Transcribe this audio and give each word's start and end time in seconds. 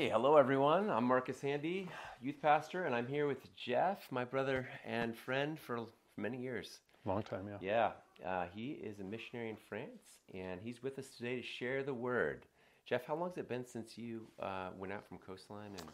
Hey, 0.00 0.08
hello 0.08 0.36
everyone. 0.38 0.88
I'm 0.88 1.04
Marcus 1.04 1.42
Handy, 1.42 1.86
youth 2.22 2.40
pastor, 2.40 2.86
and 2.86 2.94
I'm 2.94 3.06
here 3.06 3.26
with 3.26 3.54
Jeff, 3.54 4.10
my 4.10 4.24
brother 4.24 4.66
and 4.86 5.14
friend 5.14 5.60
for 5.60 5.84
many 6.16 6.38
years. 6.38 6.78
Long 7.04 7.22
time, 7.22 7.46
yeah. 7.46 7.92
Yeah, 8.22 8.26
uh, 8.26 8.46
he 8.50 8.70
is 8.70 9.00
a 9.00 9.04
missionary 9.04 9.50
in 9.50 9.58
France, 9.68 10.22
and 10.32 10.58
he's 10.58 10.82
with 10.82 10.98
us 10.98 11.10
today 11.10 11.36
to 11.36 11.42
share 11.42 11.82
the 11.82 11.92
word. 11.92 12.46
Jeff, 12.86 13.04
how 13.04 13.14
long 13.14 13.28
has 13.28 13.36
it 13.36 13.46
been 13.46 13.66
since 13.66 13.98
you 13.98 14.26
uh, 14.42 14.70
went 14.74 14.90
out 14.90 15.06
from 15.06 15.18
Coastline 15.18 15.72
and 15.76 15.88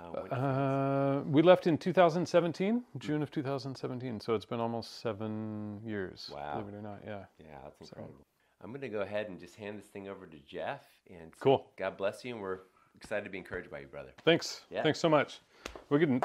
uh, 0.00 0.22
went? 0.22 0.32
Uh, 0.32 1.20
we 1.26 1.42
left 1.42 1.66
in 1.66 1.76
2017, 1.76 2.84
June 2.96 3.22
of 3.22 3.30
2017, 3.30 4.18
so 4.18 4.32
it's 4.32 4.46
been 4.46 4.60
almost 4.60 5.02
seven 5.02 5.82
years. 5.84 6.30
Wow. 6.32 6.54
Believe 6.54 6.72
it 6.72 6.78
or 6.78 6.80
not, 6.80 7.00
yeah. 7.04 7.24
Yeah, 7.38 7.58
that's 7.64 7.82
incredible. 7.82 8.24
I'm 8.62 8.70
going 8.70 8.80
to 8.80 8.88
go 8.88 9.02
ahead 9.02 9.28
and 9.28 9.38
just 9.38 9.56
hand 9.56 9.78
this 9.78 9.88
thing 9.88 10.08
over 10.08 10.26
to 10.26 10.38
Jeff, 10.38 10.80
and 11.10 11.38
Cool. 11.38 11.70
God 11.76 11.98
bless 11.98 12.24
you, 12.24 12.32
and 12.32 12.40
we're 12.40 12.60
excited 12.96 13.24
to 13.24 13.30
be 13.30 13.38
encouraged 13.38 13.70
by 13.70 13.80
you, 13.80 13.86
brother. 13.86 14.10
Thanks. 14.24 14.62
Yeah. 14.70 14.82
Thanks 14.82 14.98
so 14.98 15.08
much. 15.08 15.40
We 15.90 15.98
can 15.98 16.22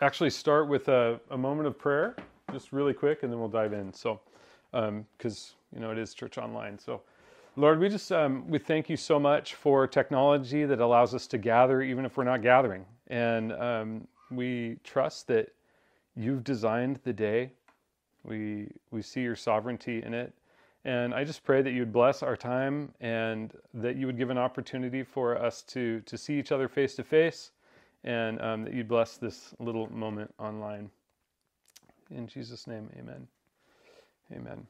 actually 0.00 0.30
start 0.30 0.68
with 0.68 0.88
a, 0.88 1.20
a 1.30 1.38
moment 1.38 1.66
of 1.66 1.78
prayer, 1.78 2.16
just 2.52 2.72
really 2.72 2.94
quick, 2.94 3.22
and 3.22 3.32
then 3.32 3.38
we'll 3.38 3.48
dive 3.48 3.72
in. 3.72 3.92
So, 3.92 4.20
because 4.72 5.54
you 5.72 5.80
know 5.80 5.90
it 5.90 5.98
is 5.98 6.14
church 6.14 6.38
online. 6.38 6.78
So, 6.78 7.02
Lord, 7.56 7.78
we 7.78 7.88
just 7.88 8.10
um, 8.10 8.48
we 8.48 8.58
thank 8.58 8.88
you 8.88 8.96
so 8.96 9.18
much 9.18 9.54
for 9.54 9.86
technology 9.86 10.64
that 10.64 10.80
allows 10.80 11.14
us 11.14 11.26
to 11.28 11.38
gather, 11.38 11.82
even 11.82 12.04
if 12.04 12.16
we're 12.16 12.24
not 12.24 12.42
gathering, 12.42 12.84
and 13.08 13.52
um, 13.52 14.08
we 14.30 14.78
trust 14.84 15.26
that 15.28 15.52
you've 16.16 16.44
designed 16.44 16.98
the 17.04 17.12
day. 17.12 17.52
We 18.24 18.68
we 18.90 19.02
see 19.02 19.20
your 19.20 19.36
sovereignty 19.36 20.02
in 20.02 20.14
it. 20.14 20.32
And 20.84 21.14
I 21.14 21.22
just 21.22 21.44
pray 21.44 21.62
that 21.62 21.70
you 21.70 21.80
would 21.80 21.92
bless 21.92 22.22
our 22.22 22.36
time 22.36 22.92
and 23.00 23.52
that 23.74 23.96
you 23.96 24.06
would 24.06 24.18
give 24.18 24.30
an 24.30 24.38
opportunity 24.38 25.04
for 25.04 25.36
us 25.36 25.62
to, 25.64 26.00
to 26.00 26.18
see 26.18 26.38
each 26.38 26.50
other 26.50 26.68
face 26.68 26.96
to 26.96 27.04
face 27.04 27.52
and 28.04 28.40
um, 28.40 28.64
that 28.64 28.74
you'd 28.74 28.88
bless 28.88 29.16
this 29.16 29.54
little 29.60 29.90
moment 29.92 30.34
online. 30.38 30.90
In 32.10 32.26
Jesus' 32.26 32.66
name, 32.66 32.90
amen. 32.98 33.28
Amen. 34.32 34.66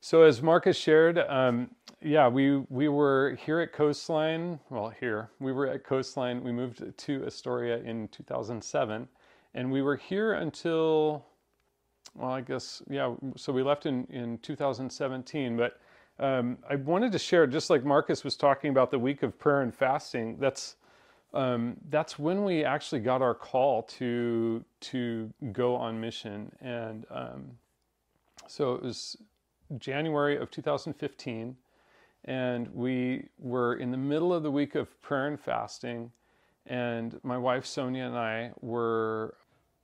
So, 0.00 0.22
as 0.22 0.40
Marcus 0.40 0.78
shared, 0.78 1.18
um, 1.18 1.70
yeah, 2.00 2.26
we, 2.26 2.56
we 2.70 2.88
were 2.88 3.36
here 3.44 3.60
at 3.60 3.72
Coastline. 3.74 4.58
Well, 4.70 4.88
here, 4.98 5.28
we 5.40 5.52
were 5.52 5.66
at 5.66 5.84
Coastline. 5.84 6.42
We 6.42 6.52
moved 6.52 6.96
to 6.96 7.26
Astoria 7.26 7.78
in 7.78 8.08
2007, 8.08 9.06
and 9.54 9.70
we 9.70 9.82
were 9.82 9.96
here 9.96 10.32
until 10.32 11.26
well, 12.14 12.30
I 12.30 12.40
guess, 12.40 12.82
yeah. 12.88 13.14
So 13.36 13.52
we 13.52 13.62
left 13.62 13.86
in, 13.86 14.04
in 14.06 14.38
2017, 14.38 15.56
but 15.56 15.80
um, 16.18 16.58
I 16.68 16.76
wanted 16.76 17.12
to 17.12 17.18
share, 17.18 17.46
just 17.46 17.70
like 17.70 17.84
Marcus 17.84 18.24
was 18.24 18.36
talking 18.36 18.70
about 18.70 18.90
the 18.90 18.98
week 18.98 19.22
of 19.22 19.38
prayer 19.38 19.62
and 19.62 19.74
fasting, 19.74 20.36
that's, 20.38 20.76
um, 21.32 21.76
that's 21.88 22.18
when 22.18 22.44
we 22.44 22.64
actually 22.64 23.00
got 23.00 23.22
our 23.22 23.34
call 23.34 23.84
to, 23.84 24.64
to 24.80 25.32
go 25.52 25.76
on 25.76 26.00
mission. 26.00 26.52
And 26.60 27.06
um, 27.10 27.50
so 28.46 28.74
it 28.74 28.82
was 28.82 29.16
January 29.78 30.36
of 30.36 30.50
2015, 30.50 31.56
and 32.24 32.68
we 32.74 33.28
were 33.38 33.74
in 33.76 33.90
the 33.90 33.96
middle 33.96 34.34
of 34.34 34.42
the 34.42 34.50
week 34.50 34.74
of 34.74 35.00
prayer 35.00 35.28
and 35.28 35.40
fasting. 35.40 36.10
And 36.66 37.18
my 37.22 37.38
wife 37.38 37.64
Sonia 37.64 38.04
and 38.04 38.16
I 38.16 38.52
were 38.60 39.34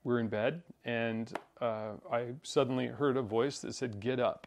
were 0.04 0.20
in 0.20 0.28
bed, 0.28 0.62
and 0.84 1.36
uh, 1.60 1.92
I 2.10 2.28
suddenly 2.42 2.86
heard 2.86 3.16
a 3.16 3.22
voice 3.22 3.60
that 3.60 3.74
said, 3.74 4.00
Get 4.00 4.20
up. 4.20 4.46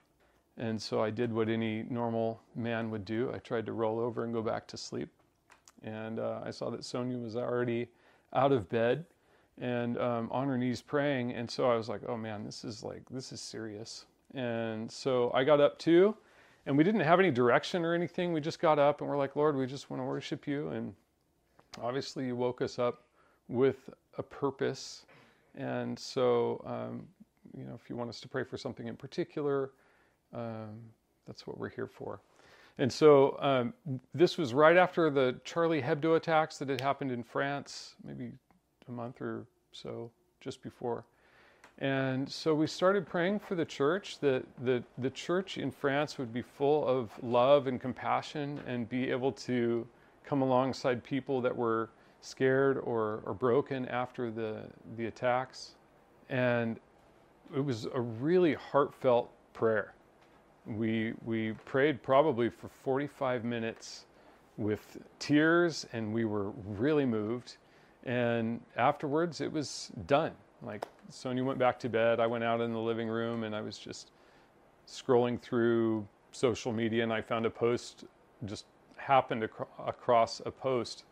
And 0.58 0.82
so 0.82 1.02
I 1.02 1.10
did 1.10 1.32
what 1.32 1.48
any 1.48 1.84
normal 1.90 2.42
man 2.56 2.92
would 2.92 3.06
do. 3.06 3.32
I 3.34 3.38
tried 3.38 3.66
to 3.68 3.72
roll 3.74 3.98
over 4.00 4.26
and 4.26 4.34
go 4.34 4.42
back 4.42 4.68
to 4.68 4.78
sleep. 4.78 5.10
And 5.84 6.20
uh, 6.20 6.42
I 6.44 6.52
saw 6.52 6.70
that 6.70 6.84
Sonia 6.84 7.18
was 7.18 7.38
already 7.38 7.88
out 8.34 8.52
of 8.52 8.68
bed 8.68 9.06
and 9.60 9.98
um, 9.98 10.30
on 10.32 10.48
her 10.48 10.58
knees 10.58 10.82
praying. 10.82 11.32
And 11.32 11.50
so 11.50 11.72
I 11.72 11.76
was 11.76 11.88
like, 11.88 12.02
oh 12.08 12.18
man, 12.18 12.44
this 12.44 12.66
is 12.66 12.84
like, 12.84 13.02
this 13.10 13.32
is 13.32 13.40
serious. 13.40 14.06
And 14.34 14.92
so 14.92 15.32
I 15.34 15.46
got 15.46 15.62
up 15.62 15.80
too. 15.80 16.16
And 16.66 16.78
we 16.78 16.84
didn't 16.84 17.02
have 17.02 17.20
any 17.20 17.32
direction 17.32 17.86
or 17.86 17.94
anything. 17.94 18.34
We 18.34 18.42
just 18.42 18.60
got 18.60 18.78
up 18.78 19.00
and 19.00 19.10
we're 19.10 19.18
like, 19.18 19.36
Lord, 19.36 19.56
we 19.56 19.66
just 19.66 19.90
want 19.90 20.02
to 20.02 20.06
worship 20.06 20.46
you. 20.46 20.70
And 20.70 20.94
obviously, 21.82 22.26
you 22.26 22.36
woke 22.36 22.62
us 22.62 22.78
up 22.78 23.04
with 23.48 23.90
a 24.18 24.24
purpose 24.24 25.06
and 25.56 25.98
so, 25.98 26.62
um, 26.66 27.08
you 27.58 27.66
know, 27.66 27.74
if 27.74 27.90
you 27.90 27.96
want 27.96 28.10
us 28.10 28.20
to 28.22 28.28
pray 28.28 28.44
for 28.44 28.58
something 28.58 28.88
in 28.88 28.96
particular, 28.96 29.72
um, 30.34 30.80
that's 31.26 31.48
what 31.48 31.58
we're 31.58 31.70
here 31.70 31.88
for. 31.88 32.22
And 32.78 32.92
so, 32.92 33.38
um, 33.42 33.74
this 34.14 34.38
was 34.38 34.54
right 34.54 34.78
after 34.78 35.10
the 35.10 35.40
Charlie 35.44 35.82
Hebdo 35.82 36.16
attacks 36.16 36.58
that 36.60 36.70
had 36.70 36.80
happened 36.80 37.12
in 37.12 37.24
France, 37.24 37.96
maybe 38.04 38.32
a 38.88 38.92
month 38.92 39.22
or 39.22 39.46
so 39.72 40.12
just 40.40 40.62
before. 40.64 41.04
And 41.80 42.30
so 42.30 42.54
we 42.54 42.68
started 42.68 43.08
praying 43.08 43.40
for 43.40 43.56
the 43.56 43.64
church 43.64 44.20
that 44.20 44.44
the, 44.64 44.84
the 44.98 45.10
church 45.10 45.58
in 45.58 45.72
France 45.72 46.18
would 46.18 46.34
be 46.34 46.42
full 46.42 46.86
of 46.86 47.10
love 47.24 47.68
and 47.68 47.80
compassion 47.80 48.60
and 48.68 48.88
be 48.90 49.10
able 49.10 49.32
to 49.34 49.88
come 50.26 50.42
alongside 50.42 51.04
people 51.04 51.40
that 51.42 51.56
were 51.56 51.90
scared 52.22 52.78
or, 52.78 53.22
or 53.26 53.34
broken 53.34 53.88
after 53.88 54.32
the, 54.32 54.64
the 54.98 55.06
attacks. 55.06 55.76
And 56.30 56.80
it 57.56 57.64
was 57.64 57.88
a 57.94 58.02
really 58.02 58.54
heartfelt 58.54 59.32
prayer. 59.54 59.94
We, 60.66 61.14
we 61.26 61.54
prayed 61.66 62.04
probably 62.04 62.50
for 62.50 62.70
45 62.84 63.44
minutes 63.44 64.06
with 64.58 64.98
tears, 65.18 65.86
and 65.94 66.14
we 66.14 66.26
were 66.26 66.52
really 66.66 67.06
moved. 67.06 67.58
And 68.04 68.62
afterwards, 68.76 69.42
it 69.42 69.52
was 69.52 69.92
done. 70.06 70.34
Like 70.62 70.86
Sonia 71.10 71.44
went 71.44 71.58
back 71.58 71.80
to 71.80 71.90
bed, 71.90 72.20
I 72.20 72.28
went 72.28 72.44
out 72.44 72.62
in 72.62 72.74
the 72.74 72.80
living 72.80 73.08
room, 73.08 73.44
and 73.44 73.56
I 73.56 73.62
was 73.62 73.80
just 73.80 74.12
scrolling 74.88 75.42
through 75.42 76.06
social 76.32 76.72
media, 76.72 77.04
and 77.04 77.14
I 77.14 77.22
found 77.22 77.46
a 77.46 77.50
post, 77.50 78.04
just 78.46 78.66
happened 78.98 79.44
acro- 79.46 79.68
across 79.88 80.42
a 80.46 80.52
post 80.52 81.06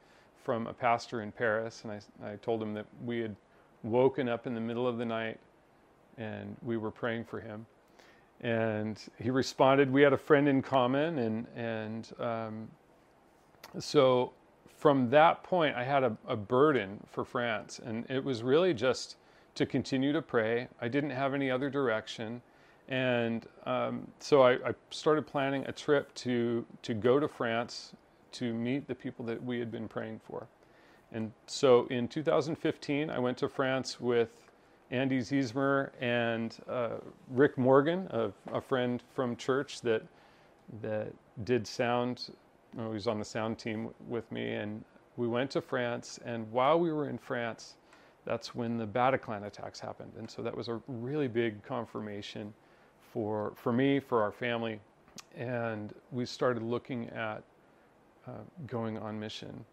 from 0.47 0.65
a 0.67 0.73
pastor 0.73 1.23
in 1.23 1.29
Paris, 1.29 1.83
and 1.83 1.91
I, 1.91 2.31
I 2.31 2.35
told 2.37 2.63
him 2.63 2.73
that 2.73 2.85
we 3.03 3.19
had 3.19 3.35
woken 3.83 4.29
up 4.29 4.47
in 4.47 4.55
the 4.55 4.61
middle 4.61 4.87
of 4.87 4.97
the 4.97 5.03
night 5.03 5.41
and 6.17 6.55
we 6.63 6.77
were 6.77 6.89
praying 6.89 7.25
for 7.25 7.41
him. 7.41 7.65
And 8.39 8.97
he 9.21 9.29
responded, 9.29 9.91
We 9.91 10.01
had 10.01 10.13
a 10.13 10.17
friend 10.17 10.47
in 10.47 10.61
common. 10.61 11.19
And, 11.19 11.47
and 11.57 12.09
um, 12.17 12.69
so 13.77 14.31
from 14.69 15.09
that 15.09 15.43
point, 15.43 15.75
I 15.75 15.83
had 15.83 16.05
a, 16.05 16.15
a 16.29 16.37
burden 16.37 16.97
for 17.11 17.25
France. 17.25 17.81
And 17.85 18.09
it 18.09 18.23
was 18.23 18.41
really 18.41 18.73
just 18.73 19.17
to 19.55 19.65
continue 19.65 20.13
to 20.13 20.21
pray. 20.21 20.69
I 20.79 20.87
didn't 20.87 21.09
have 21.09 21.33
any 21.33 21.51
other 21.51 21.69
direction. 21.69 22.41
And 22.87 23.45
um, 23.65 24.07
so 24.19 24.43
I, 24.43 24.53
I 24.53 24.73
started 24.91 25.27
planning 25.27 25.65
a 25.67 25.73
trip 25.73 26.15
to, 26.15 26.65
to 26.83 26.93
go 26.93 27.19
to 27.19 27.27
France 27.27 27.91
to 28.33 28.53
meet 28.53 28.87
the 28.87 28.95
people 28.95 29.25
that 29.25 29.43
we 29.43 29.59
had 29.59 29.71
been 29.71 29.87
praying 29.87 30.21
for. 30.25 30.47
And 31.11 31.31
so 31.45 31.87
in 31.87 32.07
2015, 32.07 33.09
I 33.09 33.19
went 33.19 33.37
to 33.37 33.47
France 33.47 33.99
with 33.99 34.51
Andy 34.91 35.19
Ziesmer 35.19 35.91
and 35.99 36.57
uh, 36.67 36.97
Rick 37.29 37.57
Morgan, 37.57 38.07
a, 38.11 38.31
a, 38.53 38.61
friend 38.61 39.03
from 39.13 39.35
church 39.35 39.81
that 39.81 40.03
that 40.81 41.13
did 41.43 41.67
sound. 41.67 42.29
He 42.75 42.83
was 42.83 43.07
on 43.07 43.19
the 43.19 43.25
sound 43.25 43.57
team 43.57 43.89
with 44.07 44.29
me, 44.31 44.53
and 44.53 44.83
we 45.15 45.27
went 45.27 45.51
to 45.51 45.61
France. 45.61 46.19
And 46.25 46.49
while 46.51 46.79
we 46.79 46.91
were 46.91 47.09
in 47.09 47.17
France, 47.17 47.75
that's 48.25 48.53
when 48.53 48.77
the 48.77 48.85
Bataclan 48.87 49.45
attacks 49.45 49.79
happened, 49.79 50.11
and 50.17 50.29
so 50.29 50.41
that 50.41 50.55
was 50.55 50.67
a 50.67 50.81
really 50.87 51.27
big 51.27 51.63
confirmation 51.63 52.53
for 53.13 53.53
for 53.55 53.73
me, 53.73 53.99
for 53.99 54.21
our 54.21 54.31
family, 54.31 54.79
and 55.35 55.93
we 56.11 56.25
started 56.25 56.63
looking 56.63 57.09
at 57.09 57.43
uh, 58.27 58.31
going 58.67 58.97
on 58.97 59.19
mission. 59.19 59.65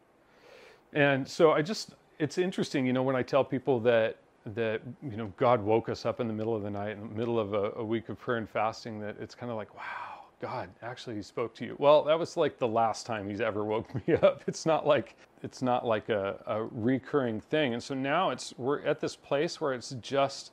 And 0.93 1.27
so 1.27 1.53
I 1.53 1.63
just, 1.63 1.95
it's 2.19 2.39
interesting, 2.39 2.87
you 2.87 2.93
know, 2.93 3.03
when 3.03 3.17
I 3.17 3.23
tell 3.23 3.45
people 3.45 3.81
that 3.81 4.17
that 4.55 4.83
you 5.03 5.17
know 5.17 5.33
God 5.39 5.62
woke 5.62 5.89
us 5.89 6.05
up 6.05 6.21
in 6.21 6.29
the 6.29 6.35
middle 6.35 6.55
of 6.55 6.62
the 6.62 6.71
night, 6.71 6.91
in 6.93 7.09
the 7.09 7.15
middle 7.15 7.39
of 7.39 7.55
a, 7.55 7.73
a 7.77 7.85
week 7.85 8.09
of 8.11 8.19
prayer 8.19 8.39
and 8.39 8.49
fasting, 8.49 9.01
that 9.01 9.17
it's 9.19 9.35
kind 9.35 9.51
of 9.51 9.56
like, 9.56 9.75
wow, 9.75 10.25
God 10.41 10.69
actually 10.83 11.17
He 11.17 11.23
spoke 11.23 11.55
to 11.56 11.65
you. 11.65 11.77
Well, 11.79 12.05
that 12.05 12.19
was 12.19 12.37
like 12.37 12.59
the 12.59 12.69
last 12.69 13.06
time 13.06 13.29
He's 13.29 13.41
ever 13.41 13.65
woke 13.65 13.95
me 14.06 14.15
up. 14.15 14.43
It's 14.47 14.67
not 14.67 14.87
like 14.87 15.17
it's 15.43 15.62
not 15.62 15.87
like 15.87 16.09
a, 16.11 16.43
a 16.47 16.65
recurring 16.65 17.41
thing. 17.41 17.75
And 17.75 17.83
so 17.83 17.95
now 17.95 18.31
it's 18.31 18.55
we're 18.59 18.83
at 18.83 19.00
this 19.00 19.17
place 19.17 19.61
where 19.61 19.73
it's 19.73 19.91
just 20.00 20.53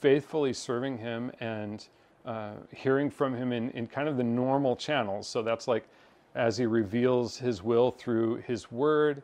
faithfully 0.00 0.52
serving 0.52 0.98
Him 0.98 1.30
and 1.40 1.86
uh, 2.26 2.52
hearing 2.74 3.10
from 3.10 3.34
Him 3.34 3.52
in, 3.52 3.70
in 3.70 3.86
kind 3.86 4.08
of 4.08 4.16
the 4.16 4.24
normal 4.24 4.74
channels. 4.74 5.28
So 5.28 5.42
that's 5.42 5.68
like 5.68 5.88
as 6.38 6.56
he 6.56 6.66
reveals 6.66 7.36
his 7.36 7.62
will 7.62 7.90
through 7.90 8.36
his 8.36 8.70
word, 8.72 9.22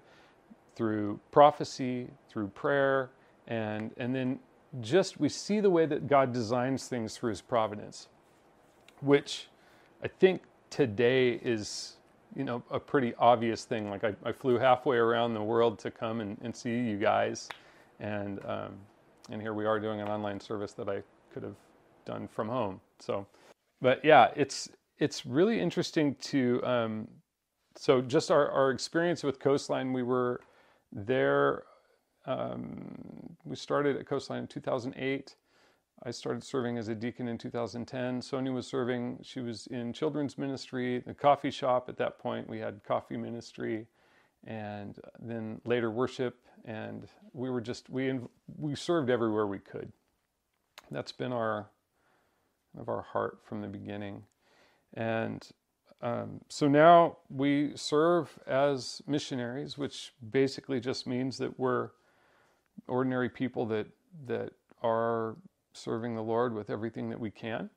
through 0.74 1.20
prophecy, 1.30 2.08
through 2.28 2.48
prayer, 2.48 3.10
and, 3.46 3.92
and 3.96 4.14
then 4.14 4.38
just 4.80 5.20
we 5.20 5.28
see 5.28 5.60
the 5.60 5.70
way 5.70 5.86
that 5.86 6.08
God 6.08 6.32
designs 6.32 6.88
things 6.88 7.16
through 7.16 7.30
his 7.30 7.40
providence, 7.40 8.08
which 9.00 9.48
I 10.02 10.08
think 10.08 10.42
today 10.70 11.40
is 11.42 11.96
you 12.36 12.42
know, 12.44 12.62
a 12.72 12.80
pretty 12.80 13.14
obvious 13.18 13.64
thing. 13.64 13.90
Like 13.90 14.02
I, 14.04 14.14
I 14.24 14.32
flew 14.32 14.58
halfway 14.58 14.96
around 14.96 15.34
the 15.34 15.42
world 15.42 15.78
to 15.80 15.90
come 15.90 16.20
and, 16.20 16.36
and 16.42 16.54
see 16.54 16.70
you 16.70 16.96
guys, 16.96 17.48
and 18.00 18.44
um, 18.44 18.74
and 19.30 19.40
here 19.40 19.54
we 19.54 19.64
are 19.66 19.78
doing 19.78 20.00
an 20.00 20.08
online 20.08 20.40
service 20.40 20.72
that 20.72 20.88
I 20.88 21.02
could 21.32 21.44
have 21.44 21.54
done 22.04 22.28
from 22.28 22.48
home. 22.48 22.80
So, 22.98 23.26
but 23.80 24.04
yeah, 24.04 24.30
it's 24.34 24.68
it's 24.98 25.26
really 25.26 25.60
interesting 25.60 26.14
to. 26.16 26.64
Um, 26.64 27.08
so 27.76 28.00
just 28.00 28.30
our, 28.30 28.48
our 28.50 28.70
experience 28.70 29.24
with 29.24 29.40
Coastline, 29.40 29.92
we 29.92 30.02
were 30.02 30.40
there. 30.92 31.64
Um, 32.26 33.36
we 33.44 33.56
started 33.56 33.96
at 33.96 34.06
Coastline 34.06 34.40
in 34.40 34.46
2008. 34.46 35.34
I 36.06 36.10
started 36.10 36.44
serving 36.44 36.76
as 36.76 36.88
a 36.88 36.94
deacon 36.94 37.28
in 37.28 37.38
2010. 37.38 38.20
Sonia 38.20 38.52
was 38.52 38.66
serving, 38.66 39.20
she 39.22 39.40
was 39.40 39.66
in 39.68 39.92
children's 39.92 40.36
ministry, 40.36 41.02
the 41.06 41.14
coffee 41.14 41.50
shop 41.50 41.88
at 41.88 41.96
that 41.98 42.18
point. 42.18 42.48
We 42.48 42.58
had 42.58 42.82
coffee 42.84 43.16
ministry 43.16 43.86
and 44.46 44.98
then 45.18 45.60
later 45.64 45.90
worship. 45.90 46.36
And 46.64 47.06
we 47.32 47.50
were 47.50 47.60
just, 47.60 47.88
we, 47.90 48.18
we 48.58 48.74
served 48.74 49.08
everywhere 49.08 49.46
we 49.46 49.58
could. 49.58 49.92
That's 50.90 51.12
been 51.12 51.32
our, 51.32 51.70
of 52.78 52.88
our 52.88 53.02
heart 53.02 53.38
from 53.44 53.60
the 53.62 53.68
beginning. 53.68 54.22
And 54.94 55.46
um, 56.02 56.40
so 56.48 56.68
now 56.68 57.18
we 57.28 57.72
serve 57.76 58.38
as 58.46 59.02
missionaries, 59.06 59.78
which 59.78 60.12
basically 60.30 60.80
just 60.80 61.06
means 61.06 61.38
that 61.38 61.58
we're 61.58 61.90
ordinary 62.88 63.28
people 63.28 63.66
that 63.66 63.86
that 64.26 64.52
are 64.82 65.36
serving 65.72 66.14
the 66.14 66.22
Lord 66.22 66.54
with 66.54 66.70
everything 66.70 67.08
that 67.10 67.18
we 67.18 67.30
can. 67.30 67.70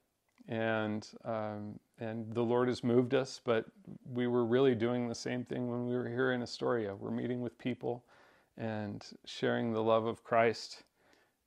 And, 0.47 1.07
um, 1.25 1.79
and 1.99 2.33
the 2.33 2.43
Lord 2.43 2.69
has 2.69 2.83
moved 2.83 3.13
us, 3.13 3.41
but 3.43 3.65
we 4.05 4.27
were 4.27 4.45
really 4.45 4.75
doing 4.75 5.07
the 5.07 5.15
same 5.15 5.43
thing 5.43 5.69
when 5.69 5.87
we 5.87 5.95
were 5.95 6.07
here 6.07 6.31
in 6.31 6.41
Astoria. 6.41 6.95
We're 6.95 7.11
meeting 7.11 7.41
with 7.41 7.57
people 7.57 8.05
and 8.57 9.05
sharing 9.25 9.73
the 9.73 9.83
love 9.83 10.05
of 10.05 10.23
Christ. 10.23 10.83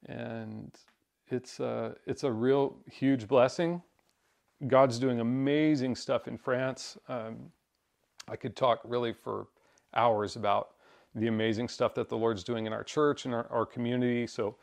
And 0.07 0.77
it's 1.29 1.61
a, 1.61 1.95
it's 2.07 2.25
a 2.25 2.33
real 2.33 2.77
huge 2.91 3.27
blessing. 3.27 3.83
God's 4.67 4.99
doing 4.99 5.21
amazing 5.21 5.97
stuff 5.97 6.29
in 6.29 6.37
France. 6.37 6.99
Um, 7.09 7.51
I 8.29 8.37
could 8.37 8.57
talk 8.57 8.81
really 8.85 9.13
for 9.13 9.49
hours 9.95 10.37
about 10.37 10.71
the 11.15 11.27
amazing 11.27 11.69
stuff 11.69 11.95
that 11.95 12.09
the 12.09 12.17
Lord's 12.17 12.45
doing 12.45 12.67
in 12.67 12.73
our 12.73 12.85
church 12.85 13.25
and 13.25 13.35
our, 13.35 13.47
our 13.51 13.67
community. 13.67 14.27
So 14.27 14.57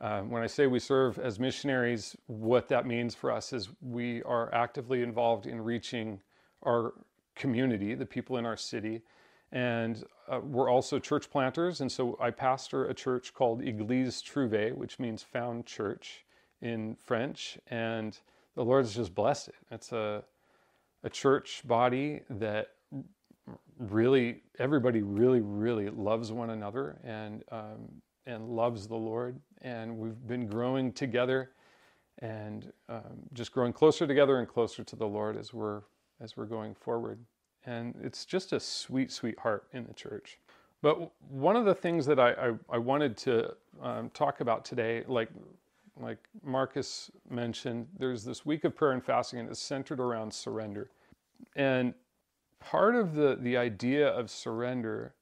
um, 0.00 0.30
when 0.30 0.42
I 0.42 0.46
say 0.46 0.66
we 0.66 0.80
serve 0.80 1.18
as 1.18 1.38
missionaries, 1.38 2.16
what 2.26 2.68
that 2.68 2.86
means 2.86 3.14
for 3.14 3.30
us 3.30 3.52
is 3.52 3.70
we 3.80 4.22
are 4.24 4.52
actively 4.52 5.02
involved 5.02 5.46
in 5.46 5.60
reaching 5.60 6.20
our 6.62 6.92
community, 7.34 7.94
the 7.94 8.06
people 8.06 8.36
in 8.36 8.44
our 8.44 8.56
city, 8.56 9.02
and 9.52 10.04
uh, 10.28 10.40
we're 10.40 10.68
also 10.68 10.98
church 10.98 11.30
planters. 11.30 11.80
And 11.80 11.90
so 11.90 12.18
I 12.20 12.30
pastor 12.30 12.86
a 12.86 12.94
church 12.94 13.32
called 13.32 13.62
Église 13.62 14.22
Trouvée, 14.22 14.74
which 14.74 14.98
means 14.98 15.22
found 15.22 15.64
church 15.64 16.24
in 16.60 16.96
French. 16.96 17.56
And 17.68 18.18
the 18.54 18.64
Lord's 18.64 18.94
just 18.94 19.14
blessed 19.14 19.48
it. 19.48 19.54
It's 19.70 19.92
a, 19.92 20.24
a 21.02 21.10
church 21.10 21.62
body 21.66 22.22
that 22.30 22.68
really, 23.78 24.42
everybody 24.58 25.02
really, 25.02 25.40
really 25.40 25.90
loves 25.90 26.32
one 26.32 26.50
another 26.50 26.98
and 27.04 27.42
um, 27.50 27.88
and 28.26 28.48
loves 28.48 28.86
the 28.86 28.96
Lord. 28.96 29.38
And 29.62 29.98
we've 29.98 30.26
been 30.26 30.46
growing 30.46 30.92
together 30.92 31.50
and 32.20 32.72
um, 32.88 33.22
just 33.32 33.52
growing 33.52 33.72
closer 33.72 34.06
together 34.06 34.38
and 34.38 34.48
closer 34.48 34.82
to 34.84 34.96
the 34.96 35.06
Lord 35.06 35.36
as 35.36 35.52
we're 35.52 35.82
as 36.20 36.36
we're 36.36 36.46
going 36.46 36.74
forward. 36.74 37.18
And 37.66 37.94
it's 38.02 38.24
just 38.24 38.52
a 38.52 38.60
sweet, 38.60 39.10
sweet 39.10 39.38
heart 39.38 39.66
in 39.72 39.84
the 39.86 39.94
church. 39.94 40.38
But 40.82 41.10
one 41.30 41.56
of 41.56 41.64
the 41.64 41.74
things 41.74 42.04
that 42.06 42.20
I, 42.20 42.32
I, 42.32 42.52
I 42.70 42.78
wanted 42.78 43.16
to 43.18 43.54
um, 43.82 44.10
talk 44.10 44.40
about 44.40 44.66
today, 44.66 45.02
like 45.08 45.30
like 46.00 46.18
Marcus 46.42 47.10
mentioned, 47.30 47.86
there's 47.98 48.24
this 48.24 48.44
week 48.44 48.64
of 48.64 48.74
prayer 48.74 48.92
and 48.92 49.04
fasting, 49.04 49.38
and 49.40 49.48
it's 49.48 49.60
centered 49.60 50.00
around 50.00 50.32
surrender. 50.32 50.90
And 51.54 51.94
part 52.60 52.94
of 52.94 53.14
the 53.14 53.38
the 53.40 53.56
idea 53.56 54.08
of 54.08 54.30
surrender 54.30 55.14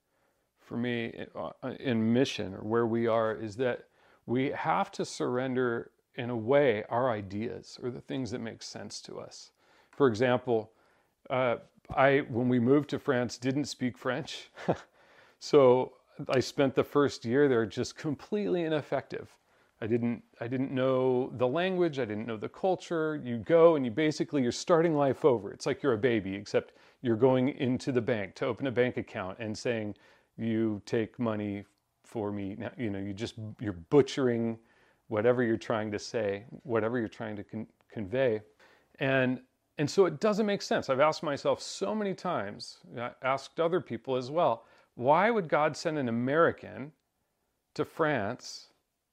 for 0.61 0.77
me 0.77 1.27
uh, 1.35 1.51
in 1.81 2.13
mission 2.13 2.55
or 2.55 2.61
where 2.63 2.87
we 2.87 3.07
are 3.07 3.35
is 3.35 3.57
that 3.57 3.85
we 4.27 4.51
have 4.51 4.91
to 4.93 5.05
surrender 5.05 5.91
in 6.15 6.31
a 6.31 6.37
way 6.37 6.85
our 6.89 7.11
ideas 7.11 7.79
or 7.83 7.91
the 7.91 8.01
things 8.01 8.31
that 8.31 8.41
make 8.41 8.63
sense 8.63 9.01
to 9.01 9.19
us. 9.19 9.51
For 9.91 10.07
example, 10.07 10.73
uh, 11.31 11.57
I 11.95 12.21
when 12.29 12.49
we 12.49 12.59
moved 12.59 12.91
to 12.91 12.99
France 12.99 13.37
didn't 13.37 13.67
speak 13.67 13.99
French, 13.99 14.51
so 15.39 15.95
I 16.29 16.41
spent 16.41 16.75
the 16.75 16.85
first 16.85 17.25
year 17.25 17.49
there 17.49 17.67
just 17.67 17.97
completely 17.97 18.63
ineffective. 18.63 19.35
I 19.83 19.87
didn't 19.87 20.23
I 20.41 20.47
didn't 20.47 20.71
know 20.71 21.31
the 21.37 21.49
language, 21.49 21.99
I 21.99 22.05
didn't 22.05 22.27
know 22.27 22.37
the 22.37 22.49
culture. 22.49 23.21
You 23.23 23.39
go 23.39 23.77
and 23.77 23.85
you 23.85 23.91
basically 23.91 24.43
you're 24.43 24.53
starting 24.53 24.95
life 24.95 25.25
over. 25.25 25.53
It's 25.53 25.67
like 25.67 25.83
you're 25.83 25.95
a 25.95 25.99
baby 25.99 26.35
except 26.35 26.73
you're 27.03 27.17
going 27.17 27.49
into 27.49 27.93
the 27.93 28.01
bank 28.01 28.35
to 28.37 28.47
open 28.47 28.69
a 28.69 28.71
bank 28.71 28.97
account 28.97 29.37
and 29.41 29.57
saying 29.59 29.95
you 30.37 30.81
take 30.87 31.19
money 31.19 31.65
for 32.05 32.31
me. 32.31 32.57
Now, 32.59 32.71
you 32.79 32.91
know, 32.91 32.99
you 32.99 33.13
just, 33.13 33.35
you're 33.61 33.73
butchering 33.73 34.59
whatever 35.09 35.43
you're 35.43 35.57
trying 35.57 35.91
to 35.91 35.99
say, 35.99 36.45
whatever 36.63 36.99
you're 36.99 37.09
trying 37.09 37.37
to 37.37 37.45
con- 37.45 37.67
convey. 37.91 38.41
And, 39.01 39.41
and 39.79 39.91
so 39.91 40.07
it 40.07 40.21
doesn't 40.21 40.47
make 40.47 40.63
sense. 40.63 40.89
I've 40.89 41.01
asked 41.01 41.23
myself 41.23 41.61
so 41.61 41.95
many 41.95 42.15
times, 42.15 42.79
I 42.97 43.11
asked 43.23 43.59
other 43.59 43.81
people 43.81 44.17
as 44.17 44.31
well, 44.31 44.65
why 44.95 45.31
would 45.31 45.49
God 45.49 45.77
send 45.77 45.99
an 45.99 46.09
American 46.09 46.93
to 47.75 47.85
France 47.85 48.69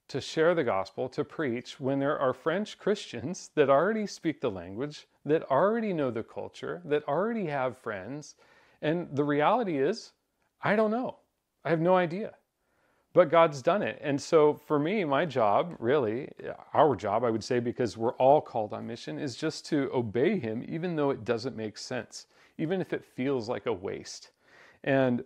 to 0.10 0.20
share 0.20 0.54
the 0.54 0.64
gospel, 0.64 1.08
to 1.10 1.24
preach, 1.24 1.80
when 1.80 2.00
there 2.00 2.20
are 2.20 2.34
French 2.34 2.78
Christians 2.78 3.52
that 3.56 3.70
already 3.70 4.06
speak 4.06 4.42
the 4.42 4.52
language, 4.52 5.08
that 5.26 5.50
already 5.50 5.94
know 5.94 6.12
the 6.12 6.24
culture, 6.24 6.82
that 6.86 7.08
already 7.08 7.46
have 7.46 7.78
friends? 7.78 8.36
And 8.82 9.08
the 9.16 9.24
reality 9.24 9.78
is, 9.78 10.12
I 10.62 10.76
don't 10.76 10.92
know. 10.92 11.18
I 11.64 11.70
have 11.70 11.80
no 11.80 11.96
idea. 11.96 12.34
But 13.14 13.32
God's 13.32 13.62
done 13.62 13.82
it. 13.82 14.00
And 14.02 14.22
so 14.22 14.54
for 14.54 14.78
me, 14.78 15.04
my 15.04 15.26
job, 15.26 15.76
really, 15.80 16.30
our 16.74 16.96
job, 16.96 17.24
I 17.24 17.32
would 17.32 17.44
say, 17.44 17.60
because 17.60 17.98
we're 17.98 18.14
all 18.14 18.40
called 18.40 18.74
on 18.74 18.86
mission, 18.86 19.18
is 19.18 19.36
just 19.36 19.66
to 19.68 19.90
obey 19.94 20.38
Him, 20.40 20.64
even 20.68 20.96
though 20.96 21.10
it 21.10 21.26
doesn't 21.26 21.56
make 21.56 21.78
sense, 21.78 22.28
even 22.58 22.82
if 22.82 22.94
it 22.94 23.04
feels 23.04 23.50
like 23.50 23.66
a 23.66 23.74
waste. 23.74 24.32
And 24.84 25.24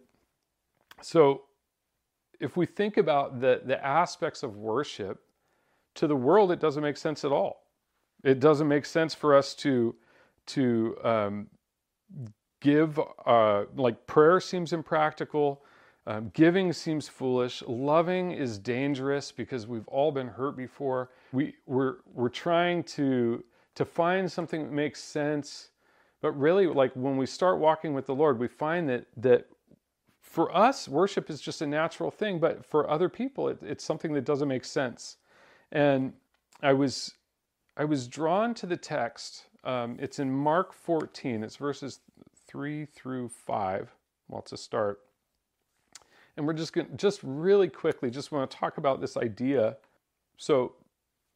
so 1.01 1.44
if 2.43 2.57
we 2.57 2.65
think 2.65 2.97
about 2.97 3.39
the, 3.39 3.62
the 3.65 3.83
aspects 3.83 4.43
of 4.43 4.57
worship, 4.57 5.23
to 5.95 6.07
the 6.07 6.15
world, 6.15 6.51
it 6.51 6.59
doesn't 6.59 6.83
make 6.83 6.97
sense 6.97 7.23
at 7.23 7.31
all. 7.31 7.63
It 8.23 8.39
doesn't 8.39 8.67
make 8.67 8.85
sense 8.85 9.15
for 9.15 9.35
us 9.35 9.53
to, 9.55 9.95
to 10.47 10.97
um, 11.03 11.47
give, 12.59 13.00
uh, 13.25 13.63
like 13.75 14.05
prayer 14.07 14.39
seems 14.39 14.73
impractical, 14.73 15.63
um, 16.05 16.31
giving 16.33 16.73
seems 16.73 17.07
foolish, 17.07 17.63
loving 17.65 18.31
is 18.31 18.57
dangerous 18.57 19.31
because 19.31 19.65
we've 19.65 19.88
all 19.88 20.12
been 20.12 20.27
hurt 20.27 20.57
before. 20.57 21.12
We, 21.31 21.55
we're, 21.65 21.97
we're 22.13 22.29
trying 22.29 22.83
to, 22.83 23.43
to 23.75 23.85
find 23.85 24.29
something 24.29 24.63
that 24.63 24.71
makes 24.71 25.01
sense. 25.01 25.69
But 26.21 26.31
really, 26.38 26.67
like 26.67 26.91
when 26.93 27.15
we 27.15 27.25
start 27.25 27.59
walking 27.59 27.93
with 27.93 28.05
the 28.05 28.15
Lord, 28.15 28.39
we 28.39 28.47
find 28.47 28.89
that, 28.89 29.05
that 29.17 29.47
for 30.33 30.55
us, 30.57 30.87
worship 30.87 31.29
is 31.29 31.39
just 31.39 31.61
a 31.61 31.67
natural 31.67 32.09
thing, 32.09 32.39
but 32.39 32.65
for 32.65 32.89
other 32.89 33.07
people, 33.07 33.49
it, 33.49 33.59
it's 33.61 33.83
something 33.83 34.13
that 34.13 34.25
doesn't 34.25 34.47
make 34.47 34.65
sense. 34.65 35.17
And 35.71 36.11
I 36.63 36.73
was, 36.73 37.13
I 37.77 37.85
was 37.85 38.07
drawn 38.07 38.55
to 38.55 38.65
the 38.65 38.75
text. 38.75 39.43
Um, 39.63 39.95
it's 39.99 40.17
in 40.17 40.31
Mark 40.31 40.73
14. 40.73 41.43
It's 41.43 41.55
verses 41.55 41.99
3 42.47 42.85
through 42.85 43.29
5. 43.29 43.93
Well, 44.27 44.43
a 44.51 44.57
start. 44.57 45.01
And 46.35 46.47
we're 46.47 46.53
just 46.53 46.73
going 46.73 46.87
to, 46.87 46.95
just 46.95 47.19
really 47.21 47.67
quickly, 47.67 48.09
just 48.09 48.31
want 48.31 48.49
to 48.49 48.57
talk 48.57 48.79
about 48.79 49.01
this 49.01 49.15
idea. 49.15 49.77
So, 50.37 50.73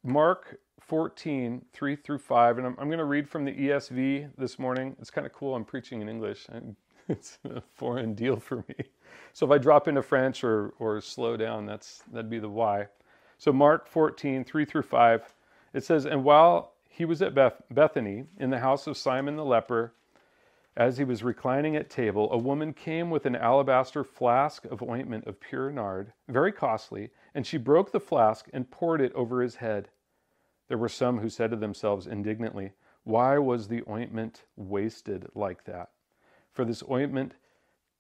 Mark 0.03 0.59
14, 0.79 1.63
3 1.71 1.95
through 1.97 2.17
5, 2.17 2.57
and 2.57 2.65
I'm, 2.65 2.75
I'm 2.79 2.87
going 2.87 2.97
to 2.97 3.05
read 3.05 3.29
from 3.29 3.45
the 3.45 3.53
ESV 3.53 4.31
this 4.39 4.57
morning. 4.57 4.95
It's 4.99 5.11
kind 5.11 5.27
of 5.27 5.33
cool. 5.33 5.53
I'm 5.53 5.65
preaching 5.65 6.01
in 6.01 6.09
English. 6.09 6.47
and 6.49 6.75
it's 7.09 7.39
a 7.45 7.61
foreign 7.73 8.13
deal 8.13 8.37
for 8.37 8.57
me. 8.67 8.75
So 9.33 9.45
if 9.45 9.51
I 9.51 9.57
drop 9.57 9.87
into 9.87 10.01
French 10.01 10.43
or, 10.43 10.73
or 10.79 10.99
slow 10.99 11.37
down, 11.37 11.65
that's 11.65 12.03
that'd 12.11 12.29
be 12.29 12.39
the 12.39 12.49
why. 12.49 12.87
So 13.37 13.53
Mark 13.53 13.87
14, 13.87 14.43
3 14.43 14.65
through 14.65 14.81
5, 14.81 15.33
it 15.73 15.83
says, 15.83 16.05
And 16.05 16.23
while 16.23 16.73
he 16.89 17.05
was 17.05 17.21
at 17.21 17.35
Beth- 17.35 17.61
Bethany 17.71 18.25
in 18.39 18.49
the 18.49 18.59
house 18.59 18.87
of 18.87 18.97
Simon 18.97 19.35
the 19.35 19.45
leper, 19.45 19.93
as 20.75 20.97
he 20.97 21.03
was 21.03 21.23
reclining 21.23 21.75
at 21.75 21.89
table, 21.89 22.31
a 22.31 22.37
woman 22.37 22.73
came 22.73 23.09
with 23.09 23.25
an 23.25 23.35
alabaster 23.35 24.03
flask 24.03 24.65
of 24.65 24.83
ointment 24.83 25.25
of 25.25 25.39
pure 25.39 25.71
nard, 25.71 26.13
very 26.27 26.51
costly, 26.51 27.11
and 27.33 27.45
she 27.47 27.57
broke 27.57 27.91
the 27.91 27.99
flask 27.99 28.47
and 28.53 28.69
poured 28.69 29.01
it 29.01 29.13
over 29.13 29.41
his 29.41 29.55
head. 29.55 29.89
There 30.67 30.77
were 30.77 30.89
some 30.89 31.19
who 31.19 31.29
said 31.29 31.51
to 31.51 31.57
themselves 31.57 32.05
indignantly, 32.05 32.73
Why 33.03 33.37
was 33.37 33.67
the 33.67 33.83
ointment 33.89 34.43
wasted 34.55 35.27
like 35.33 35.63
that? 35.65 35.89
For 36.57 36.65
this 36.65 36.83
ointment 36.89 37.35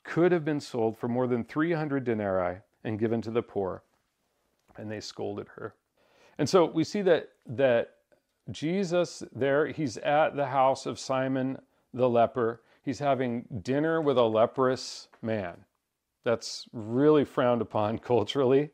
could 0.03 0.31
have 0.31 0.43
been 0.43 0.59
sold 0.59 0.97
for 0.97 1.07
more 1.07 1.27
than 1.27 1.43
300 1.43 2.03
denarii 2.03 2.57
and 2.83 2.97
given 2.97 3.21
to 3.21 3.29
the 3.29 3.43
poor. 3.43 3.83
And 4.77 4.91
they 4.91 4.99
scolded 4.99 5.47
her. 5.55 5.75
And 6.39 6.49
so 6.49 6.65
we 6.65 6.83
see 6.83 7.01
that, 7.03 7.29
that 7.45 7.91
Jesus 8.49 9.21
there, 9.31 9.67
he's 9.67 9.97
at 9.97 10.35
the 10.35 10.47
house 10.47 10.87
of 10.87 10.97
Simon 10.97 11.59
the 11.93 12.09
leper. 12.09 12.61
He's 12.81 12.99
having 12.99 13.45
dinner 13.61 14.01
with 14.01 14.17
a 14.17 14.23
leprous 14.23 15.07
man. 15.21 15.65
That's 16.23 16.67
really 16.73 17.25
frowned 17.25 17.61
upon 17.61 17.99
culturally. 18.13 18.71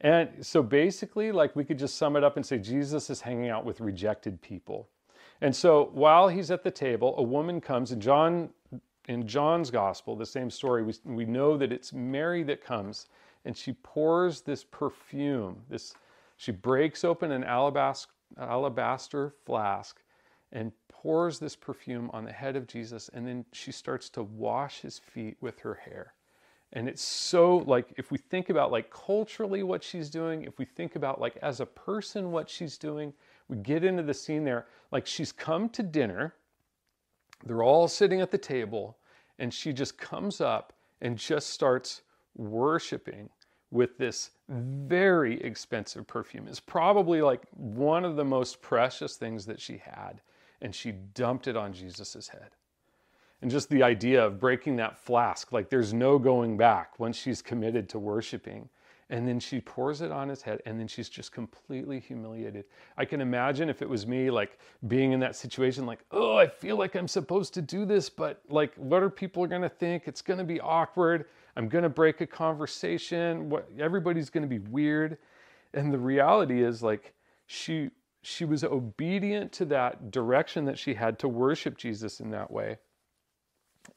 And 0.00 0.44
so 0.44 0.64
basically, 0.64 1.30
like 1.30 1.54
we 1.54 1.64
could 1.64 1.78
just 1.78 1.96
sum 1.96 2.16
it 2.16 2.24
up 2.24 2.36
and 2.36 2.44
say 2.44 2.58
Jesus 2.58 3.08
is 3.08 3.20
hanging 3.20 3.50
out 3.50 3.64
with 3.64 3.80
rejected 3.80 4.42
people. 4.42 4.88
And 5.40 5.54
so 5.54 5.90
while 5.92 6.28
he's 6.28 6.50
at 6.50 6.64
the 6.64 6.70
table, 6.70 7.14
a 7.18 7.22
woman 7.22 7.60
comes, 7.60 7.92
and 7.92 8.02
John, 8.02 8.50
in 9.08 9.26
John's 9.26 9.70
gospel, 9.70 10.16
the 10.16 10.26
same 10.26 10.50
story, 10.50 10.82
we, 10.82 10.94
we 11.04 11.24
know 11.24 11.56
that 11.56 11.72
it's 11.72 11.92
Mary 11.92 12.42
that 12.44 12.64
comes, 12.64 13.08
and 13.44 13.56
she 13.56 13.72
pours 13.72 14.42
this 14.42 14.64
perfume. 14.64 15.62
This, 15.68 15.94
she 16.36 16.52
breaks 16.52 17.04
open 17.04 17.32
an 17.32 17.44
alabaster, 17.44 18.10
alabaster 18.38 19.34
flask 19.44 20.00
and 20.52 20.70
pours 20.88 21.38
this 21.38 21.56
perfume 21.56 22.10
on 22.12 22.24
the 22.24 22.32
head 22.32 22.56
of 22.56 22.66
Jesus, 22.66 23.10
and 23.12 23.26
then 23.26 23.44
she 23.52 23.72
starts 23.72 24.08
to 24.10 24.22
wash 24.22 24.80
his 24.80 24.98
feet 24.98 25.36
with 25.40 25.58
her 25.60 25.74
hair. 25.74 26.12
And 26.74 26.88
it's 26.88 27.02
so 27.02 27.58
like 27.58 27.92
if 27.96 28.10
we 28.10 28.18
think 28.18 28.48
about 28.48 28.70
like 28.70 28.90
culturally 28.90 29.62
what 29.62 29.82
she's 29.82 30.08
doing, 30.08 30.44
if 30.44 30.58
we 30.58 30.64
think 30.64 30.96
about 30.96 31.20
like 31.20 31.36
as 31.42 31.60
a 31.60 31.66
person 31.66 32.30
what 32.30 32.48
she's 32.48 32.78
doing, 32.78 33.12
we 33.48 33.56
get 33.58 33.84
into 33.84 34.02
the 34.02 34.14
scene 34.14 34.44
there. 34.44 34.66
Like 34.90 35.06
she's 35.06 35.32
come 35.32 35.68
to 35.70 35.82
dinner, 35.82 36.34
they're 37.44 37.62
all 37.62 37.88
sitting 37.88 38.20
at 38.20 38.30
the 38.30 38.38
table, 38.38 38.96
and 39.38 39.52
she 39.52 39.72
just 39.72 39.98
comes 39.98 40.40
up 40.40 40.72
and 41.00 41.16
just 41.16 41.50
starts 41.50 42.02
worshiping 42.36 43.28
with 43.70 43.96
this 43.98 44.30
very 44.48 45.42
expensive 45.42 46.06
perfume. 46.06 46.46
It's 46.46 46.60
probably 46.60 47.22
like 47.22 47.42
one 47.52 48.04
of 48.04 48.16
the 48.16 48.24
most 48.24 48.60
precious 48.60 49.16
things 49.16 49.46
that 49.46 49.60
she 49.60 49.78
had, 49.78 50.20
and 50.60 50.74
she 50.74 50.92
dumped 50.92 51.48
it 51.48 51.56
on 51.56 51.72
Jesus' 51.72 52.28
head. 52.28 52.50
And 53.40 53.50
just 53.50 53.70
the 53.70 53.82
idea 53.82 54.24
of 54.24 54.38
breaking 54.38 54.76
that 54.76 54.96
flask, 54.96 55.52
like 55.52 55.68
there's 55.68 55.92
no 55.92 56.18
going 56.18 56.56
back 56.56 57.00
once 57.00 57.16
she's 57.16 57.42
committed 57.42 57.88
to 57.88 57.98
worshiping. 57.98 58.68
And 59.12 59.28
then 59.28 59.38
she 59.40 59.60
pours 59.60 60.00
it 60.00 60.10
on 60.10 60.30
his 60.30 60.40
head, 60.40 60.62
and 60.64 60.80
then 60.80 60.88
she's 60.88 61.10
just 61.10 61.32
completely 61.32 62.00
humiliated. 62.00 62.64
I 62.96 63.04
can 63.04 63.20
imagine 63.20 63.68
if 63.68 63.82
it 63.82 63.88
was 63.88 64.06
me, 64.06 64.30
like 64.30 64.58
being 64.88 65.12
in 65.12 65.20
that 65.20 65.36
situation, 65.36 65.84
like, 65.84 66.02
oh, 66.12 66.38
I 66.38 66.46
feel 66.46 66.78
like 66.78 66.94
I'm 66.94 67.06
supposed 67.06 67.52
to 67.54 67.60
do 67.60 67.84
this, 67.84 68.08
but 68.08 68.40
like, 68.48 68.74
what 68.76 69.02
are 69.02 69.10
people 69.10 69.46
to 69.60 69.68
think? 69.68 70.04
It's 70.06 70.22
to 70.38 70.44
be 70.44 70.60
awkward. 70.60 71.26
I'm 71.56 71.68
to 71.82 71.90
break 71.90 72.22
a 72.22 72.26
conversation. 72.26 73.50
What 73.50 73.68
everybody's 73.78 74.30
to 74.44 74.48
be 74.48 74.60
weird. 74.60 75.18
And 75.74 75.92
the 75.92 75.98
reality 75.98 76.64
is, 76.64 76.82
like, 76.82 77.12
she 77.46 77.90
she 78.22 78.46
was 78.46 78.64
obedient 78.64 79.52
to 79.52 79.66
that 79.66 80.10
direction 80.10 80.64
that 80.64 80.78
she 80.78 80.94
had 80.94 81.18
to 81.18 81.28
worship 81.28 81.76
Jesus 81.76 82.20
in 82.20 82.30
that 82.30 82.50
way. 82.50 82.78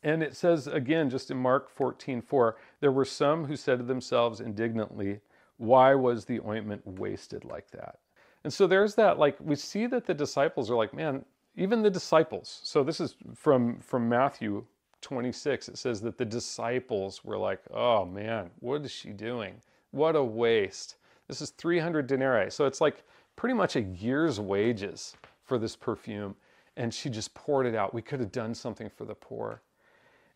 And 0.04 0.22
it 0.22 0.36
says 0.36 0.68
again, 0.68 1.10
just 1.10 1.32
in 1.32 1.38
Mark 1.38 1.70
14 1.70 2.22
4, 2.22 2.58
there 2.80 2.92
were 2.92 3.06
some 3.06 3.46
who 3.46 3.56
said 3.56 3.80
to 3.80 3.86
themselves 3.86 4.40
indignantly, 4.42 5.20
Why 5.58 5.96
was 5.96 6.26
the 6.26 6.40
ointment 6.42 6.86
wasted 6.86 7.46
like 7.46 7.72
that? 7.72 8.00
And 8.44 8.54
so 8.54 8.68
there's 8.68 8.94
that, 8.96 9.18
like, 9.18 9.38
we 9.40 9.56
see 9.56 9.88
that 9.88 10.06
the 10.06 10.14
disciples 10.14 10.70
are 10.70 10.76
like, 10.76 10.94
Man, 10.94 11.26
even 11.56 11.82
the 11.82 11.90
disciples. 11.90 12.60
So 12.64 12.84
this 12.84 13.00
is 13.00 13.16
from, 13.34 13.80
from 13.80 14.08
Matthew 14.08 14.66
26. 15.02 15.70
It 15.70 15.78
says 15.78 16.02
that 16.02 16.18
the 16.18 16.26
disciples 16.26 17.24
were 17.24 17.38
like, 17.38 17.62
Oh 17.72 18.06
man, 18.06 18.50
what 18.60 18.84
is 18.84 18.92
she 18.92 19.10
doing? 19.10 19.62
What 19.92 20.16
a 20.16 20.24
waste. 20.24 20.96
This 21.28 21.42
is 21.42 21.52
300 21.52 22.08
denarii. 22.08 22.50
So 22.50 22.66
it's 22.66 22.82
like 22.82 23.04
pretty 23.36 23.54
much 23.54 23.76
a 23.76 23.82
year's 23.82 24.40
wages 24.40 25.16
for 25.44 25.58
this 25.58 25.76
perfume. 25.76 26.36
And 26.78 26.94
she 26.94 27.10
just 27.10 27.34
poured 27.34 27.66
it 27.66 27.76
out. 27.76 27.94
We 27.94 28.02
could 28.02 28.20
have 28.20 28.32
done 28.32 28.54
something 28.54 28.90
for 28.90 29.06
the 29.06 29.16
poor. 29.16 29.62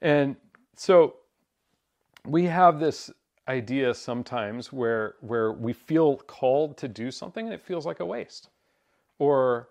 And 0.01 0.35
so 0.75 1.15
we 2.25 2.45
have 2.45 2.79
this 2.79 3.11
idea 3.47 3.93
sometimes 3.93 4.71
where 4.71 5.15
where 5.21 5.51
we 5.51 5.73
feel 5.73 6.17
called 6.17 6.77
to 6.77 6.87
do 6.87 7.09
something 7.11 7.45
and 7.45 7.53
it 7.53 7.61
feels 7.61 7.85
like 7.85 7.99
a 7.99 8.05
waste. 8.05 8.49
Or 9.17 9.69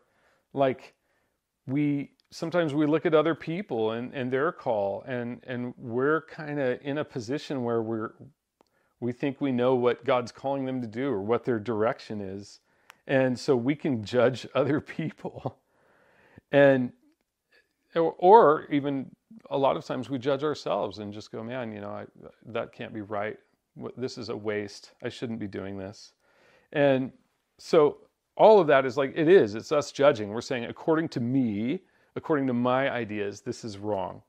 like 0.52 0.94
we 1.66 2.10
sometimes 2.30 2.74
we 2.74 2.86
look 2.86 3.06
at 3.06 3.14
other 3.14 3.34
people 3.34 3.92
and, 3.92 4.12
and 4.12 4.30
their 4.30 4.52
call 4.52 5.02
and 5.06 5.40
and 5.46 5.74
we're 5.78 6.22
kind 6.22 6.60
of 6.60 6.78
in 6.82 6.98
a 6.98 7.04
position 7.04 7.62
where 7.64 7.82
we're 7.82 8.12
we 9.00 9.12
think 9.12 9.40
we 9.40 9.52
know 9.52 9.76
what 9.76 10.04
God's 10.04 10.32
calling 10.32 10.64
them 10.64 10.80
to 10.80 10.88
do 10.88 11.08
or 11.08 11.22
what 11.22 11.44
their 11.44 11.60
direction 11.60 12.20
is. 12.20 12.60
And 13.06 13.38
so 13.38 13.56
we 13.56 13.76
can 13.76 14.04
judge 14.04 14.46
other 14.54 14.80
people. 14.80 15.58
And 16.50 16.92
or, 17.94 18.14
or 18.18 18.66
even 18.70 19.14
a 19.50 19.58
lot 19.58 19.76
of 19.76 19.84
times 19.84 20.08
we 20.08 20.18
judge 20.18 20.44
ourselves 20.44 20.98
and 20.98 21.12
just 21.12 21.30
go, 21.32 21.42
man, 21.42 21.72
you 21.72 21.80
know, 21.80 21.90
I, 21.90 22.06
that 22.46 22.72
can't 22.72 22.94
be 22.94 23.02
right. 23.02 23.38
This 23.96 24.18
is 24.18 24.28
a 24.28 24.36
waste. 24.36 24.92
I 25.02 25.08
shouldn't 25.08 25.38
be 25.38 25.46
doing 25.46 25.78
this. 25.78 26.12
And 26.72 27.12
so 27.58 27.98
all 28.36 28.60
of 28.60 28.66
that 28.68 28.84
is 28.86 28.96
like, 28.96 29.12
it 29.16 29.28
is, 29.28 29.54
it's 29.54 29.72
us 29.72 29.92
judging. 29.92 30.30
We're 30.30 30.40
saying, 30.40 30.64
according 30.64 31.08
to 31.10 31.20
me, 31.20 31.80
according 32.16 32.46
to 32.46 32.52
my 32.52 32.90
ideas, 32.90 33.40
this 33.40 33.64
is 33.64 33.78
wrong. 33.78 34.22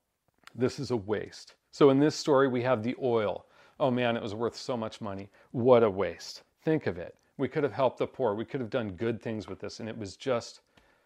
This 0.55 0.79
is 0.79 0.91
a 0.91 0.95
waste. 0.95 1.55
So 1.71 1.89
in 1.89 1.99
this 1.99 2.15
story, 2.15 2.47
we 2.47 2.61
have 2.63 2.83
the 2.83 2.95
oil. 3.01 3.45
Oh 3.79 3.91
man, 3.91 4.17
it 4.17 4.23
was 4.23 4.35
worth 4.35 4.55
so 4.55 4.75
much 4.75 4.99
money. 4.99 5.29
What 5.51 5.83
a 5.83 5.89
waste. 5.89 6.43
Think 6.63 6.87
of 6.87 6.97
it. 6.97 7.15
We 7.37 7.47
could 7.47 7.63
have 7.63 7.71
helped 7.71 7.99
the 7.99 8.07
poor. 8.07 8.35
We 8.35 8.45
could 8.45 8.59
have 8.59 8.69
done 8.69 8.91
good 8.91 9.21
things 9.21 9.47
with 9.47 9.59
this. 9.59 9.79
And 9.79 9.87
it 9.87 9.97
was 9.97 10.17
just, 10.17 10.61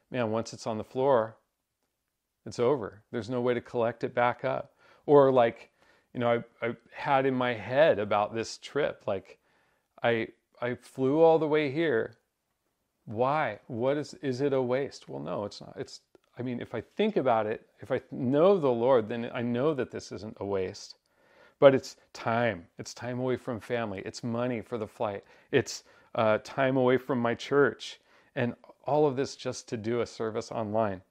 man, 0.09 0.31
once 0.31 0.53
it's 0.53 0.65
on 0.65 0.77
the 0.77 0.83
floor, 0.83 1.35
it's 2.45 2.59
over. 2.59 3.01
There's 3.12 3.29
no 3.29 3.41
way 3.41 3.53
to 3.53 3.62
collect 3.62 4.03
it 4.03 4.13
back 4.13 4.43
up. 4.43 4.73
Or 5.05 5.31
like, 5.31 5.69
you 6.13 6.19
know, 6.19 6.43
I, 6.62 6.67
I 6.67 6.75
had 6.93 7.25
in 7.25 7.33
my 7.33 7.53
head 7.53 8.00
about 8.00 8.33
this 8.33 8.57
trip, 8.57 9.03
like 9.07 9.39
I 10.01 10.27
I 10.62 10.75
flew 10.75 11.21
all 11.21 11.39
the 11.39 11.47
way 11.47 11.71
here. 11.71 12.17
Why? 13.05 13.59
What 13.67 13.97
is 13.97 14.13
is 14.15 14.41
it 14.41 14.53
a 14.53 14.62
waste? 14.62 15.09
Well, 15.09 15.21
no, 15.21 15.45
it's 15.45 15.62
not. 15.62 15.75
It's 15.77 16.01
I 16.38 16.41
mean, 16.41 16.59
if 16.59 16.73
I 16.73 16.81
think 16.81 17.17
about 17.17 17.45
it, 17.45 17.67
if 17.79 17.91
I 17.91 18.01
know 18.12 18.57
the 18.57 18.69
Lord, 18.69 19.07
then 19.07 19.29
I 19.33 19.41
know 19.41 19.73
that 19.73 19.91
this 19.91 20.12
isn't 20.12 20.38
a 20.39 20.45
waste. 20.45 20.95
But 21.59 21.75
it's 21.75 21.95
time. 22.12 22.65
It's 22.79 22.93
time 22.93 23.19
away 23.19 23.38
from 23.38 23.59
family. 23.59 24.01
It's 24.05 24.23
money 24.23 24.62
for 24.62 24.77
the 24.77 24.88
flight. 24.88 25.23
It's 25.51 25.83
uh, 26.15 26.39
time 26.43 26.75
away 26.75 26.97
from 26.97 27.19
my 27.19 27.35
church. 27.35 28.00
And 28.35 28.55
all 28.85 29.05
of 29.05 29.15
this 29.15 29.35
just 29.35 29.69
to 29.69 29.77
do 29.77 30.01
a 30.01 30.05
service 30.05 30.51
online. 30.51 31.01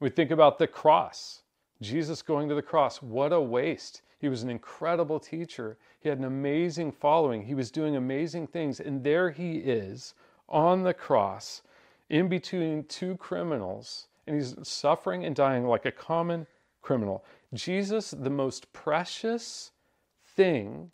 We 0.00 0.10
think 0.10 0.30
about 0.30 0.58
the 0.58 0.66
cross. 0.66 1.42
Jesus 1.80 2.22
going 2.22 2.48
to 2.48 2.54
the 2.54 2.62
cross. 2.62 3.02
What 3.02 3.32
a 3.32 3.40
waste. 3.40 4.02
He 4.20 4.28
was 4.28 4.42
an 4.42 4.50
incredible 4.50 5.20
teacher. 5.20 5.78
He 6.00 6.08
had 6.08 6.18
an 6.18 6.24
amazing 6.24 6.92
following. 6.92 7.42
He 7.44 7.54
was 7.54 7.70
doing 7.70 7.96
amazing 7.96 8.48
things. 8.48 8.80
And 8.80 9.02
there 9.02 9.30
he 9.30 9.58
is 9.58 10.14
on 10.48 10.82
the 10.82 10.94
cross 10.94 11.62
in 12.10 12.28
between 12.28 12.84
two 12.84 13.16
criminals. 13.16 14.08
And 14.26 14.36
he's 14.36 14.56
suffering 14.62 15.24
and 15.24 15.34
dying 15.34 15.66
like 15.66 15.86
a 15.86 15.92
common 15.92 16.46
criminal. 16.82 17.24
Jesus, 17.54 18.10
the 18.10 18.30
most 18.30 18.72
precious 18.72 19.70
thing 20.36 20.90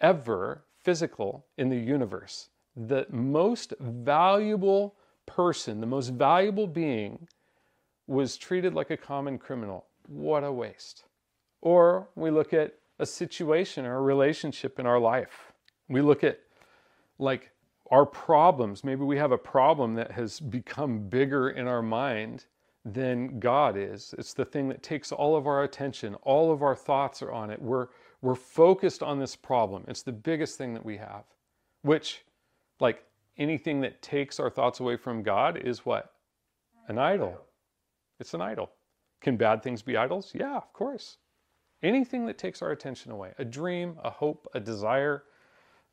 ever 0.00 0.64
physical 0.82 1.46
in 1.56 1.68
the 1.68 1.76
universe, 1.76 2.48
the 2.76 3.06
most 3.10 3.74
valuable 3.80 4.94
person, 5.24 5.80
the 5.80 5.86
most 5.86 6.10
valuable 6.10 6.66
being 6.66 7.26
was 8.06 8.36
treated 8.36 8.74
like 8.74 8.90
a 8.90 8.96
common 8.96 9.38
criminal. 9.38 9.86
What 10.08 10.44
a 10.44 10.52
waste. 10.52 11.04
Or 11.60 12.08
we 12.14 12.30
look 12.30 12.52
at 12.52 12.74
a 12.98 13.06
situation 13.06 13.84
or 13.84 13.96
a 13.96 14.02
relationship 14.02 14.78
in 14.78 14.86
our 14.86 14.98
life. 14.98 15.52
We 15.88 16.00
look 16.00 16.24
at 16.24 16.40
like 17.18 17.50
our 17.90 18.06
problems. 18.06 18.84
Maybe 18.84 19.04
we 19.04 19.16
have 19.18 19.32
a 19.32 19.38
problem 19.38 19.94
that 19.94 20.12
has 20.12 20.40
become 20.40 21.08
bigger 21.08 21.50
in 21.50 21.66
our 21.66 21.82
mind 21.82 22.46
than 22.84 23.40
God 23.40 23.76
is. 23.76 24.14
It's 24.18 24.32
the 24.32 24.44
thing 24.44 24.68
that 24.68 24.82
takes 24.82 25.10
all 25.12 25.36
of 25.36 25.46
our 25.46 25.64
attention, 25.64 26.14
all 26.22 26.52
of 26.52 26.62
our 26.62 26.76
thoughts 26.76 27.22
are 27.22 27.32
on 27.32 27.50
it. 27.50 27.60
We're 27.60 27.88
we're 28.22 28.34
focused 28.34 29.02
on 29.02 29.18
this 29.18 29.36
problem. 29.36 29.84
It's 29.88 30.02
the 30.02 30.12
biggest 30.12 30.56
thing 30.56 30.72
that 30.74 30.84
we 30.84 30.96
have. 30.96 31.24
Which 31.82 32.24
like 32.80 33.04
anything 33.38 33.80
that 33.82 34.02
takes 34.02 34.40
our 34.40 34.50
thoughts 34.50 34.80
away 34.80 34.96
from 34.96 35.22
God 35.22 35.58
is 35.58 35.84
what? 35.84 36.12
An 36.88 36.98
idol. 36.98 37.45
It's 38.18 38.34
an 38.34 38.40
idol. 38.40 38.70
Can 39.20 39.36
bad 39.36 39.62
things 39.62 39.82
be 39.82 39.96
idols? 39.96 40.32
Yeah, 40.34 40.56
of 40.56 40.72
course. 40.72 41.18
Anything 41.82 42.26
that 42.26 42.38
takes 42.38 42.62
our 42.62 42.70
attention 42.70 43.12
away 43.12 43.32
a 43.38 43.44
dream, 43.44 43.96
a 44.02 44.10
hope, 44.10 44.48
a 44.54 44.60
desire, 44.60 45.24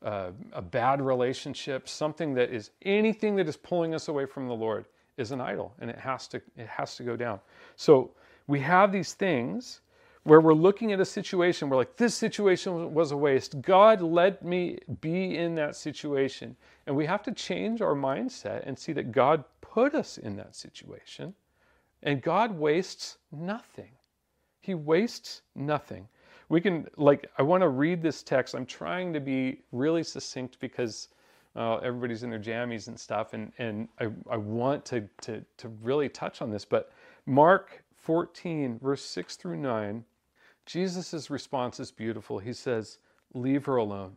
uh, 0.02 0.30
a 0.52 0.62
bad 0.62 1.00
relationship, 1.00 1.88
something 1.88 2.34
that 2.34 2.50
is 2.50 2.70
anything 2.82 3.36
that 3.36 3.48
is 3.48 3.56
pulling 3.56 3.94
us 3.94 4.08
away 4.08 4.26
from 4.26 4.48
the 4.48 4.54
Lord 4.54 4.86
is 5.16 5.30
an 5.30 5.40
idol 5.40 5.74
and 5.78 5.90
it 5.90 5.98
has 5.98 6.26
to 6.28 6.42
it 6.56 6.66
has 6.66 6.96
to 6.96 7.02
go 7.02 7.16
down. 7.16 7.40
So 7.76 8.12
we 8.46 8.60
have 8.60 8.92
these 8.92 9.14
things 9.14 9.80
where 10.24 10.40
we're 10.40 10.54
looking 10.54 10.92
at 10.92 11.00
a 11.00 11.04
situation, 11.04 11.68
we're 11.68 11.76
like, 11.76 11.96
this 11.96 12.14
situation 12.14 12.94
was 12.94 13.12
a 13.12 13.16
waste. 13.16 13.60
God 13.60 14.00
let 14.00 14.42
me 14.42 14.78
be 15.02 15.36
in 15.36 15.54
that 15.56 15.76
situation. 15.76 16.56
And 16.86 16.96
we 16.96 17.04
have 17.06 17.22
to 17.24 17.32
change 17.32 17.82
our 17.82 17.94
mindset 17.94 18.66
and 18.66 18.78
see 18.78 18.92
that 18.94 19.12
God 19.12 19.44
put 19.60 19.94
us 19.94 20.16
in 20.16 20.36
that 20.36 20.56
situation. 20.56 21.34
And 22.04 22.22
God 22.22 22.56
wastes 22.56 23.18
nothing. 23.32 23.90
He 24.60 24.74
wastes 24.74 25.42
nothing. 25.56 26.08
We 26.48 26.60
can, 26.60 26.86
like, 26.96 27.30
I 27.38 27.42
want 27.42 27.62
to 27.62 27.68
read 27.68 28.02
this 28.02 28.22
text. 28.22 28.54
I'm 28.54 28.66
trying 28.66 29.12
to 29.14 29.20
be 29.20 29.62
really 29.72 30.04
succinct 30.04 30.60
because 30.60 31.08
uh, 31.56 31.76
everybody's 31.76 32.22
in 32.22 32.30
their 32.30 32.38
jammies 32.38 32.88
and 32.88 32.98
stuff. 32.98 33.32
And, 33.32 33.52
and 33.58 33.88
I, 33.98 34.08
I 34.30 34.36
want 34.36 34.84
to, 34.86 35.08
to, 35.22 35.44
to 35.56 35.68
really 35.82 36.08
touch 36.08 36.42
on 36.42 36.50
this. 36.50 36.64
But 36.64 36.92
Mark 37.26 37.82
14, 37.96 38.78
verse 38.82 39.04
6 39.04 39.36
through 39.36 39.56
9 39.56 40.04
Jesus' 40.66 41.28
response 41.28 41.78
is 41.78 41.90
beautiful. 41.90 42.38
He 42.38 42.52
says, 42.52 42.98
Leave 43.34 43.66
her 43.66 43.76
alone. 43.76 44.16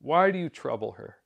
Why 0.00 0.30
do 0.30 0.38
you 0.38 0.48
trouble 0.48 0.92
her? 0.92 1.16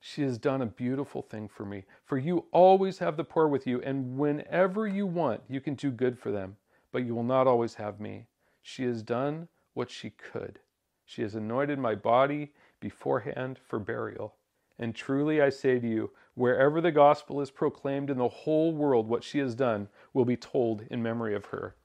She 0.00 0.22
has 0.22 0.38
done 0.38 0.62
a 0.62 0.66
beautiful 0.66 1.22
thing 1.22 1.46
for 1.46 1.66
me. 1.66 1.84
For 2.04 2.16
you 2.16 2.46
always 2.52 2.98
have 2.98 3.16
the 3.16 3.24
poor 3.24 3.46
with 3.46 3.66
you, 3.66 3.82
and 3.82 4.16
whenever 4.18 4.86
you 4.86 5.06
want, 5.06 5.42
you 5.48 5.60
can 5.60 5.74
do 5.74 5.90
good 5.90 6.18
for 6.18 6.32
them, 6.32 6.56
but 6.90 7.04
you 7.04 7.14
will 7.14 7.22
not 7.22 7.46
always 7.46 7.74
have 7.74 8.00
me. 8.00 8.26
She 8.62 8.84
has 8.84 9.02
done 9.02 9.48
what 9.74 9.90
she 9.90 10.10
could. 10.10 10.58
She 11.04 11.22
has 11.22 11.34
anointed 11.34 11.78
my 11.78 11.94
body 11.94 12.52
beforehand 12.80 13.58
for 13.58 13.78
burial. 13.78 14.34
And 14.78 14.94
truly 14.94 15.42
I 15.42 15.50
say 15.50 15.78
to 15.78 15.86
you, 15.88 16.10
wherever 16.34 16.80
the 16.80 16.92
gospel 16.92 17.40
is 17.42 17.50
proclaimed 17.50 18.08
in 18.08 18.16
the 18.16 18.28
whole 18.28 18.72
world, 18.72 19.06
what 19.06 19.22
she 19.22 19.38
has 19.38 19.54
done 19.54 19.88
will 20.14 20.24
be 20.24 20.36
told 20.36 20.82
in 20.90 21.02
memory 21.02 21.34
of 21.34 21.46
her. 21.46 21.76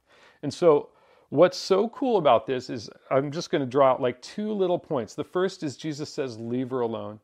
And 0.41 0.53
so 0.53 0.89
What's 1.29 1.57
so 1.57 1.89
cool 1.89 2.17
about 2.17 2.45
this 2.45 2.69
is 2.69 2.89
I'm 3.09 3.31
just 3.31 3.49
going 3.49 3.61
to 3.61 3.69
draw 3.69 3.91
out 3.91 4.01
like 4.01 4.21
two 4.21 4.53
little 4.53 4.77
points. 4.77 5.15
The 5.15 5.23
first 5.23 5.63
is 5.63 5.75
Jesus 5.75 6.13
says, 6.13 6.39
Leave 6.39 6.69
her 6.69 6.81
alone. 6.81 7.19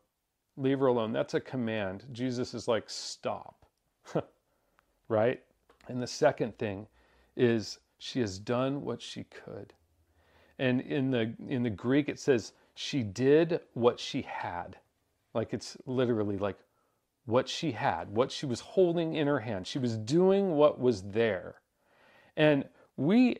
Leave 0.61 0.79
her 0.79 0.87
alone. 0.87 1.11
That's 1.11 1.33
a 1.33 1.39
command. 1.39 2.05
Jesus 2.11 2.53
is 2.53 2.67
like, 2.67 2.89
Stop. 2.89 3.65
right? 5.09 5.41
And 5.87 6.01
the 6.01 6.07
second 6.07 6.57
thing 6.57 6.87
is, 7.35 7.79
She 7.97 8.19
has 8.21 8.39
done 8.39 8.83
what 8.83 9.01
she 9.01 9.25
could. 9.25 9.73
And 10.59 10.81
in 10.81 11.11
the, 11.11 11.33
in 11.47 11.63
the 11.63 11.69
Greek, 11.69 12.09
it 12.09 12.19
says, 12.19 12.53
She 12.75 13.03
did 13.03 13.61
what 13.73 13.99
she 13.99 14.21
had. 14.23 14.77
Like 15.33 15.53
it's 15.53 15.77
literally 15.85 16.37
like 16.37 16.57
what 17.25 17.47
she 17.47 17.71
had, 17.71 18.09
what 18.09 18.31
she 18.31 18.45
was 18.45 18.59
holding 18.59 19.15
in 19.15 19.27
her 19.27 19.39
hand. 19.39 19.67
She 19.67 19.79
was 19.79 19.97
doing 19.97 20.51
what 20.55 20.79
was 20.79 21.01
there. 21.03 21.61
And 22.35 22.65
we 22.97 23.37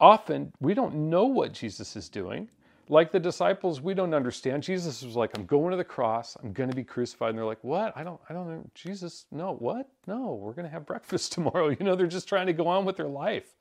often 0.00 0.52
we 0.60 0.74
don't 0.74 0.94
know 0.94 1.24
what 1.24 1.52
Jesus 1.52 1.96
is 1.96 2.08
doing. 2.08 2.50
Like 2.90 3.12
the 3.12 3.20
disciples, 3.20 3.80
we 3.80 3.92
don't 3.92 4.14
understand. 4.14 4.62
Jesus 4.62 5.02
was 5.02 5.14
like, 5.14 5.36
I'm 5.36 5.44
going 5.44 5.72
to 5.72 5.76
the 5.76 5.84
cross, 5.84 6.36
I'm 6.42 6.52
going 6.52 6.70
to 6.70 6.76
be 6.76 6.84
crucified. 6.84 7.30
And 7.30 7.38
they're 7.38 7.44
like, 7.44 7.62
What? 7.62 7.96
I 7.96 8.02
don't, 8.02 8.20
I 8.28 8.32
don't 8.32 8.48
know. 8.48 8.64
Jesus, 8.74 9.26
no, 9.30 9.54
what? 9.54 9.88
No, 10.06 10.34
we're 10.34 10.52
going 10.52 10.64
to 10.64 10.72
have 10.72 10.86
breakfast 10.86 11.32
tomorrow. 11.34 11.68
You 11.68 11.76
know, 11.80 11.94
they're 11.94 12.06
just 12.06 12.28
trying 12.28 12.46
to 12.46 12.52
go 12.52 12.66
on 12.66 12.84
with 12.84 12.96
their 12.96 13.08
life. 13.08 13.54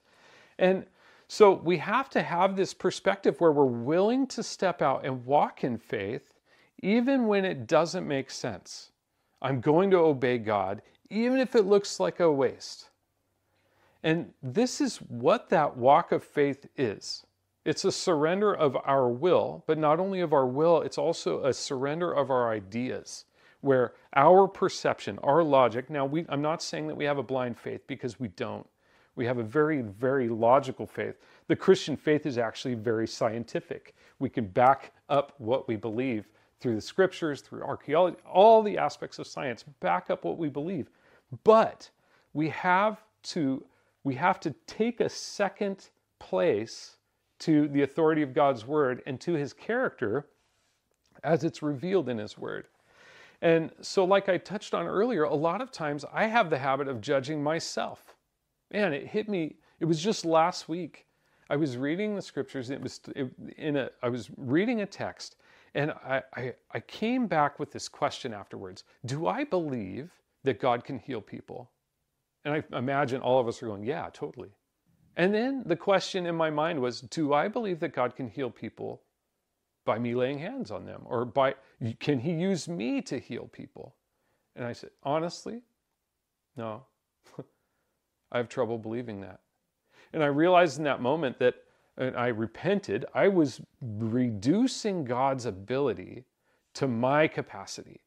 And 0.57 0.85
so 1.27 1.53
we 1.53 1.77
have 1.77 2.09
to 2.11 2.21
have 2.21 2.55
this 2.55 2.73
perspective 2.73 3.39
where 3.39 3.51
we're 3.51 3.65
willing 3.65 4.27
to 4.27 4.43
step 4.43 4.81
out 4.81 5.05
and 5.05 5.25
walk 5.25 5.63
in 5.63 5.77
faith, 5.77 6.33
even 6.81 7.27
when 7.27 7.43
it 7.43 7.67
doesn't 7.67 8.07
make 8.07 8.31
sense. 8.31 8.91
I'm 9.41 9.59
going 9.59 9.91
to 9.91 9.97
obey 9.97 10.37
God, 10.37 10.81
even 11.09 11.39
if 11.39 11.55
it 11.55 11.65
looks 11.65 11.99
like 11.99 12.21
a 12.21 12.31
waste. 12.31 12.89
And 14.03 14.31
this 14.41 14.79
is 14.79 14.97
what 14.97 15.49
that 15.49 15.75
walk 15.75 16.11
of 16.11 16.23
faith 16.23 16.65
is 16.77 17.25
it's 17.67 17.83
a 17.83 17.91
surrender 17.91 18.53
of 18.53 18.77
our 18.85 19.09
will, 19.09 19.61
but 19.67 19.77
not 19.77 19.99
only 19.99 20.21
of 20.21 20.31
our 20.31 20.47
will, 20.47 20.81
it's 20.81 20.97
also 20.97 21.43
a 21.43 21.53
surrender 21.53 22.13
of 22.13 22.31
our 22.31 22.49
ideas, 22.49 23.25
where 23.59 23.93
our 24.15 24.47
perception, 24.47 25.19
our 25.21 25.43
logic, 25.43 25.89
now 25.89 26.05
we, 26.05 26.25
I'm 26.29 26.41
not 26.41 26.63
saying 26.63 26.87
that 26.87 26.95
we 26.95 27.03
have 27.03 27.17
a 27.17 27.23
blind 27.23 27.59
faith 27.59 27.81
because 27.85 28.21
we 28.21 28.29
don't. 28.29 28.65
We 29.17 29.25
have 29.25 29.37
a 29.37 29.43
very, 29.43 29.81
very 29.81 30.29
logical 30.29 30.87
faith. 30.87 31.15
The 31.49 31.57
Christian 31.57 31.97
faith 31.97 32.25
is 32.25 32.37
actually 32.37 32.75
very 32.75 33.05
scientific. 33.05 33.95
We 34.19 34.29
can 34.29 34.47
back 34.47 34.93
up 35.09 35.33
what 35.37 35.67
we 35.67 35.75
believe 35.75 36.29
through 36.61 36.75
the 36.75 36.81
scriptures, 36.81 37.41
through 37.41 37.63
archaeology, 37.63 38.15
all 38.25 38.63
the 38.63 38.77
aspects 38.77 39.19
of 39.19 39.27
science 39.27 39.63
back 39.81 40.09
up 40.09 40.23
what 40.23 40.37
we 40.37 40.47
believe. 40.47 40.89
But 41.43 41.89
we 42.33 42.47
have 42.47 43.03
to 43.23 43.65
we 44.05 44.15
have 44.15 44.39
to 44.39 44.51
take 44.67 45.01
a 45.01 45.09
second 45.09 45.89
place 46.17 46.95
to 47.39 47.67
the 47.67 47.81
authority 47.83 48.21
of 48.21 48.33
God's 48.33 48.65
word 48.65 49.01
and 49.05 49.19
to 49.21 49.33
his 49.33 49.53
character 49.53 50.27
as 51.23 51.43
it's 51.43 51.61
revealed 51.61 52.09
in 52.09 52.17
his 52.17 52.37
word. 52.37 52.67
And 53.41 53.71
so, 53.81 54.03
like 54.03 54.29
I 54.29 54.37
touched 54.37 54.73
on 54.73 54.87
earlier, 54.87 55.23
a 55.23 55.33
lot 55.33 55.61
of 55.61 55.71
times 55.71 56.03
I 56.11 56.25
have 56.25 56.49
the 56.49 56.57
habit 56.57 56.87
of 56.87 57.01
judging 57.01 57.43
myself. 57.43 58.15
Man, 58.71 58.93
it 58.93 59.07
hit 59.07 59.29
me. 59.29 59.57
It 59.79 59.85
was 59.85 60.01
just 60.01 60.25
last 60.25 60.67
week. 60.67 61.05
I 61.49 61.55
was 61.55 61.77
reading 61.77 62.15
the 62.15 62.21
scriptures. 62.21 62.71
It 62.71 62.81
was 62.81 62.99
in 63.57 63.77
a. 63.77 63.89
I 64.01 64.09
was 64.09 64.29
reading 64.37 64.81
a 64.81 64.85
text, 64.87 65.35
and 65.75 65.91
I, 65.91 66.23
I, 66.35 66.53
I 66.71 66.79
came 66.79 67.27
back 67.27 67.59
with 67.59 67.71
this 67.71 67.87
question 67.87 68.33
afterwards: 68.33 68.83
Do 69.05 69.27
I 69.27 69.43
believe 69.43 70.09
that 70.43 70.59
God 70.59 70.83
can 70.83 70.97
heal 70.97 71.21
people? 71.21 71.69
And 72.47 72.55
I 72.71 72.77
imagine 72.77 73.19
all 73.19 73.39
of 73.39 73.47
us 73.49 73.61
are 73.61 73.67
going, 73.67 73.83
yeah, 73.83 74.09
totally. 74.13 74.49
And 75.17 75.33
then 75.33 75.63
the 75.65 75.75
question 75.75 76.27
in 76.27 76.35
my 76.35 76.49
mind 76.51 76.79
was, 76.79 77.01
do 77.01 77.33
I 77.33 77.47
believe 77.47 77.79
that 77.79 77.93
God 77.93 78.15
can 78.15 78.29
heal 78.29 78.51
people 78.51 79.01
by 79.83 79.97
me 79.97 80.13
laying 80.13 80.37
hands 80.37 80.69
on 80.69 80.85
them? 80.85 81.01
Or 81.05 81.25
by 81.25 81.55
can 81.99 82.19
he 82.19 82.31
use 82.33 82.69
me 82.69 83.01
to 83.01 83.19
heal 83.19 83.49
people? 83.51 83.95
And 84.55 84.63
I 84.63 84.73
said, 84.73 84.91
honestly, 85.03 85.61
no. 86.55 86.83
I 88.31 88.37
have 88.37 88.47
trouble 88.47 88.77
believing 88.77 89.21
that. 89.21 89.41
And 90.13 90.23
I 90.23 90.27
realized 90.27 90.77
in 90.77 90.83
that 90.83 91.01
moment 91.01 91.39
that 91.39 91.55
and 91.97 92.15
I 92.15 92.27
repented, 92.27 93.05
I 93.15 93.27
was 93.27 93.59
reducing 93.81 95.03
God's 95.03 95.47
ability 95.47 96.25
to 96.75 96.87
my 96.87 97.27
capacity. 97.27 98.01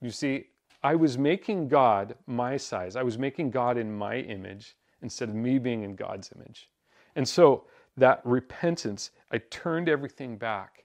You 0.00 0.10
see, 0.10 0.46
I 0.82 0.94
was 0.94 1.18
making 1.18 1.68
God 1.68 2.16
my 2.26 2.56
size. 2.56 2.96
I 2.96 3.02
was 3.02 3.18
making 3.18 3.50
God 3.50 3.76
in 3.76 3.92
my 3.92 4.16
image 4.16 4.76
instead 5.02 5.28
of 5.28 5.34
me 5.34 5.58
being 5.58 5.82
in 5.82 5.94
God's 5.94 6.30
image. 6.34 6.70
And 7.16 7.28
so 7.28 7.64
that 7.96 8.20
repentance, 8.24 9.10
I 9.30 9.38
turned 9.38 9.88
everything 9.88 10.36
back 10.36 10.84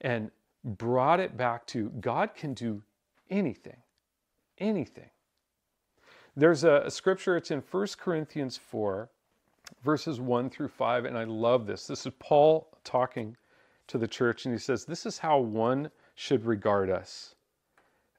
and 0.00 0.30
brought 0.64 1.20
it 1.20 1.36
back 1.36 1.66
to 1.68 1.90
God 2.00 2.34
can 2.34 2.52
do 2.54 2.82
anything, 3.30 3.76
anything. 4.58 5.10
There's 6.36 6.64
a, 6.64 6.82
a 6.84 6.90
scripture, 6.90 7.36
it's 7.36 7.50
in 7.50 7.62
1 7.70 7.86
Corinthians 7.98 8.58
4, 8.58 9.08
verses 9.82 10.20
1 10.20 10.50
through 10.50 10.68
5, 10.68 11.04
and 11.06 11.16
I 11.16 11.24
love 11.24 11.66
this. 11.66 11.86
This 11.86 12.04
is 12.04 12.12
Paul 12.18 12.68
talking 12.84 13.36
to 13.86 13.96
the 13.96 14.08
church, 14.08 14.44
and 14.44 14.54
he 14.54 14.58
says, 14.58 14.84
This 14.84 15.06
is 15.06 15.18
how 15.18 15.38
one 15.38 15.90
should 16.14 16.44
regard 16.44 16.90
us 16.90 17.34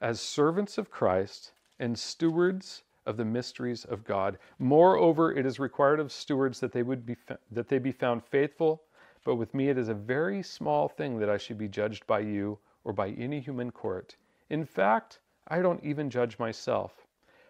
as 0.02 0.20
servants 0.20 0.78
of 0.78 0.90
Christ 0.90 1.52
and 1.80 1.98
stewards 1.98 2.84
of 3.08 3.18
the 3.18 3.26
mysteries 3.26 3.86
of 3.86 4.04
God. 4.04 4.38
Moreover, 4.60 5.32
it 5.32 5.46
is 5.46 5.60
required 5.60 6.00
of 6.00 6.12
stewards 6.12 6.60
that 6.60 6.72
they 6.72 6.84
would 6.84 7.06
be 7.06 7.16
that 7.50 7.68
they 7.68 7.80
be 7.80 7.92
found 7.92 8.24
faithful, 8.24 8.84
but 9.24 9.36
with 9.38 9.54
me 9.54 9.70
it 9.70 9.78
is 9.78 9.90
a 9.90 9.96
very 9.96 10.44
small 10.44 10.88
thing 10.88 11.18
that 11.18 11.30
I 11.30 11.38
should 11.38 11.58
be 11.58 11.68
judged 11.68 12.06
by 12.06 12.20
you 12.20 12.60
or 12.84 12.94
by 12.94 13.10
any 13.12 13.40
human 13.40 13.72
court. 13.72 14.16
In 14.50 14.66
fact, 14.66 15.20
I 15.48 15.62
don't 15.62 15.84
even 15.84 16.10
judge 16.10 16.38
myself, 16.38 17.08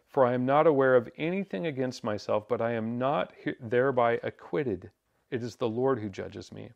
for 0.08 0.26
I 0.26 0.34
am 0.34 0.46
not 0.46 0.68
aware 0.68 0.96
of 0.96 1.10
anything 1.18 1.66
against 1.66 2.04
myself, 2.04 2.48
but 2.48 2.62
I 2.62 2.72
am 2.72 2.98
not 2.98 3.34
thereby 3.60 4.20
acquitted. 4.24 4.92
It 5.32 5.44
is 5.44 5.56
the 5.56 5.68
Lord 5.68 6.00
who 6.00 6.10
judges 6.10 6.52
me. 6.52 6.72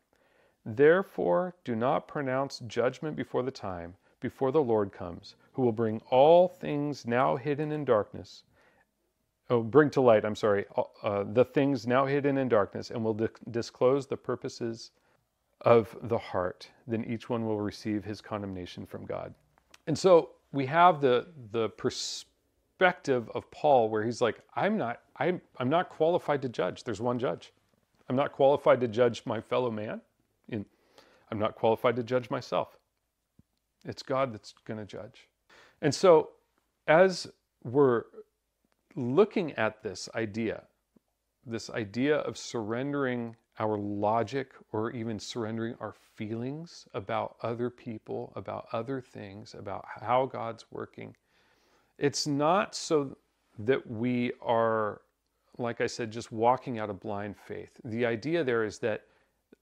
Therefore, 0.64 1.54
do 1.64 1.74
not 1.74 2.06
pronounce 2.06 2.58
judgment 2.66 3.16
before 3.16 3.42
the 3.42 3.50
time 3.50 3.94
before 4.20 4.52
the 4.52 4.62
Lord 4.62 4.92
comes, 4.92 5.34
who 5.52 5.62
will 5.62 5.72
bring 5.72 6.00
all 6.08 6.46
things 6.46 7.04
now 7.04 7.36
hidden 7.36 7.72
in 7.72 7.84
darkness. 7.84 8.44
Oh, 9.52 9.62
bring 9.62 9.90
to 9.90 10.00
light, 10.00 10.24
I'm 10.24 10.34
sorry, 10.34 10.64
uh, 10.78 10.82
uh 11.02 11.24
the 11.30 11.44
things 11.44 11.86
now 11.86 12.06
hidden 12.06 12.38
in 12.38 12.48
darkness, 12.48 12.90
and 12.90 13.04
will 13.04 13.12
di- 13.12 13.28
disclose 13.50 14.06
the 14.06 14.16
purposes 14.16 14.92
of 15.60 15.94
the 16.04 16.16
heart. 16.16 16.68
Then 16.86 17.04
each 17.04 17.28
one 17.28 17.44
will 17.44 17.60
receive 17.60 18.02
his 18.02 18.22
condemnation 18.22 18.86
from 18.86 19.04
God. 19.04 19.34
And 19.86 19.98
so 19.98 20.30
we 20.52 20.64
have 20.66 21.02
the, 21.02 21.26
the 21.50 21.68
perspective 21.68 23.30
of 23.34 23.50
Paul 23.50 23.90
where 23.90 24.02
he's 24.02 24.22
like, 24.22 24.40
I'm 24.56 24.78
not, 24.78 25.00
I'm, 25.16 25.42
I'm 25.58 25.68
not 25.68 25.90
qualified 25.90 26.40
to 26.42 26.48
judge. 26.48 26.84
There's 26.84 27.02
one 27.02 27.18
judge. 27.18 27.52
I'm 28.08 28.16
not 28.16 28.32
qualified 28.32 28.80
to 28.80 28.88
judge 28.88 29.22
my 29.26 29.40
fellow 29.40 29.70
man. 29.70 30.00
In, 30.48 30.64
I'm 31.30 31.38
not 31.38 31.56
qualified 31.56 31.96
to 31.96 32.02
judge 32.02 32.30
myself. 32.30 32.78
It's 33.84 34.02
God 34.02 34.32
that's 34.32 34.54
going 34.64 34.80
to 34.80 34.86
judge. 34.86 35.28
And 35.82 35.94
so, 35.94 36.30
as 36.86 37.28
we're 37.64 38.04
looking 38.96 39.52
at 39.52 39.82
this 39.82 40.08
idea, 40.14 40.64
this 41.46 41.70
idea 41.70 42.18
of 42.18 42.36
surrendering 42.36 43.36
our 43.58 43.76
logic 43.76 44.52
or 44.72 44.90
even 44.92 45.18
surrendering 45.18 45.74
our 45.80 45.94
feelings 46.14 46.86
about 46.94 47.36
other 47.42 47.70
people, 47.70 48.32
about 48.36 48.66
other 48.72 49.00
things, 49.00 49.54
about 49.58 49.84
how 50.00 50.26
God's 50.26 50.64
working. 50.70 51.14
It's 51.98 52.26
not 52.26 52.74
so 52.74 53.16
that 53.58 53.86
we 53.90 54.32
are, 54.40 55.02
like 55.58 55.80
I 55.80 55.86
said, 55.86 56.10
just 56.10 56.32
walking 56.32 56.78
out 56.78 56.90
of 56.90 57.00
blind 57.00 57.36
faith. 57.36 57.78
The 57.84 58.06
idea 58.06 58.42
there 58.42 58.64
is 58.64 58.78
that 58.78 59.02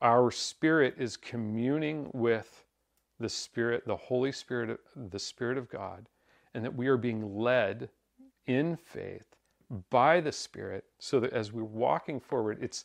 our 0.00 0.30
spirit 0.30 0.94
is 0.98 1.16
communing 1.16 2.10
with 2.14 2.64
the 3.20 3.28
Spirit, 3.28 3.86
the 3.86 3.96
Holy 3.96 4.32
Spirit, 4.32 4.80
the 4.96 5.18
Spirit 5.18 5.58
of 5.58 5.68
God, 5.68 6.08
and 6.54 6.64
that 6.64 6.74
we 6.74 6.88
are 6.88 6.96
being 6.96 7.38
led 7.38 7.90
in 8.46 8.76
faith 8.76 9.36
by 9.90 10.20
the 10.20 10.32
Spirit 10.32 10.84
so 10.98 11.20
that 11.20 11.32
as 11.32 11.52
we're 11.52 11.64
walking 11.64 12.20
forward, 12.20 12.58
it's 12.60 12.84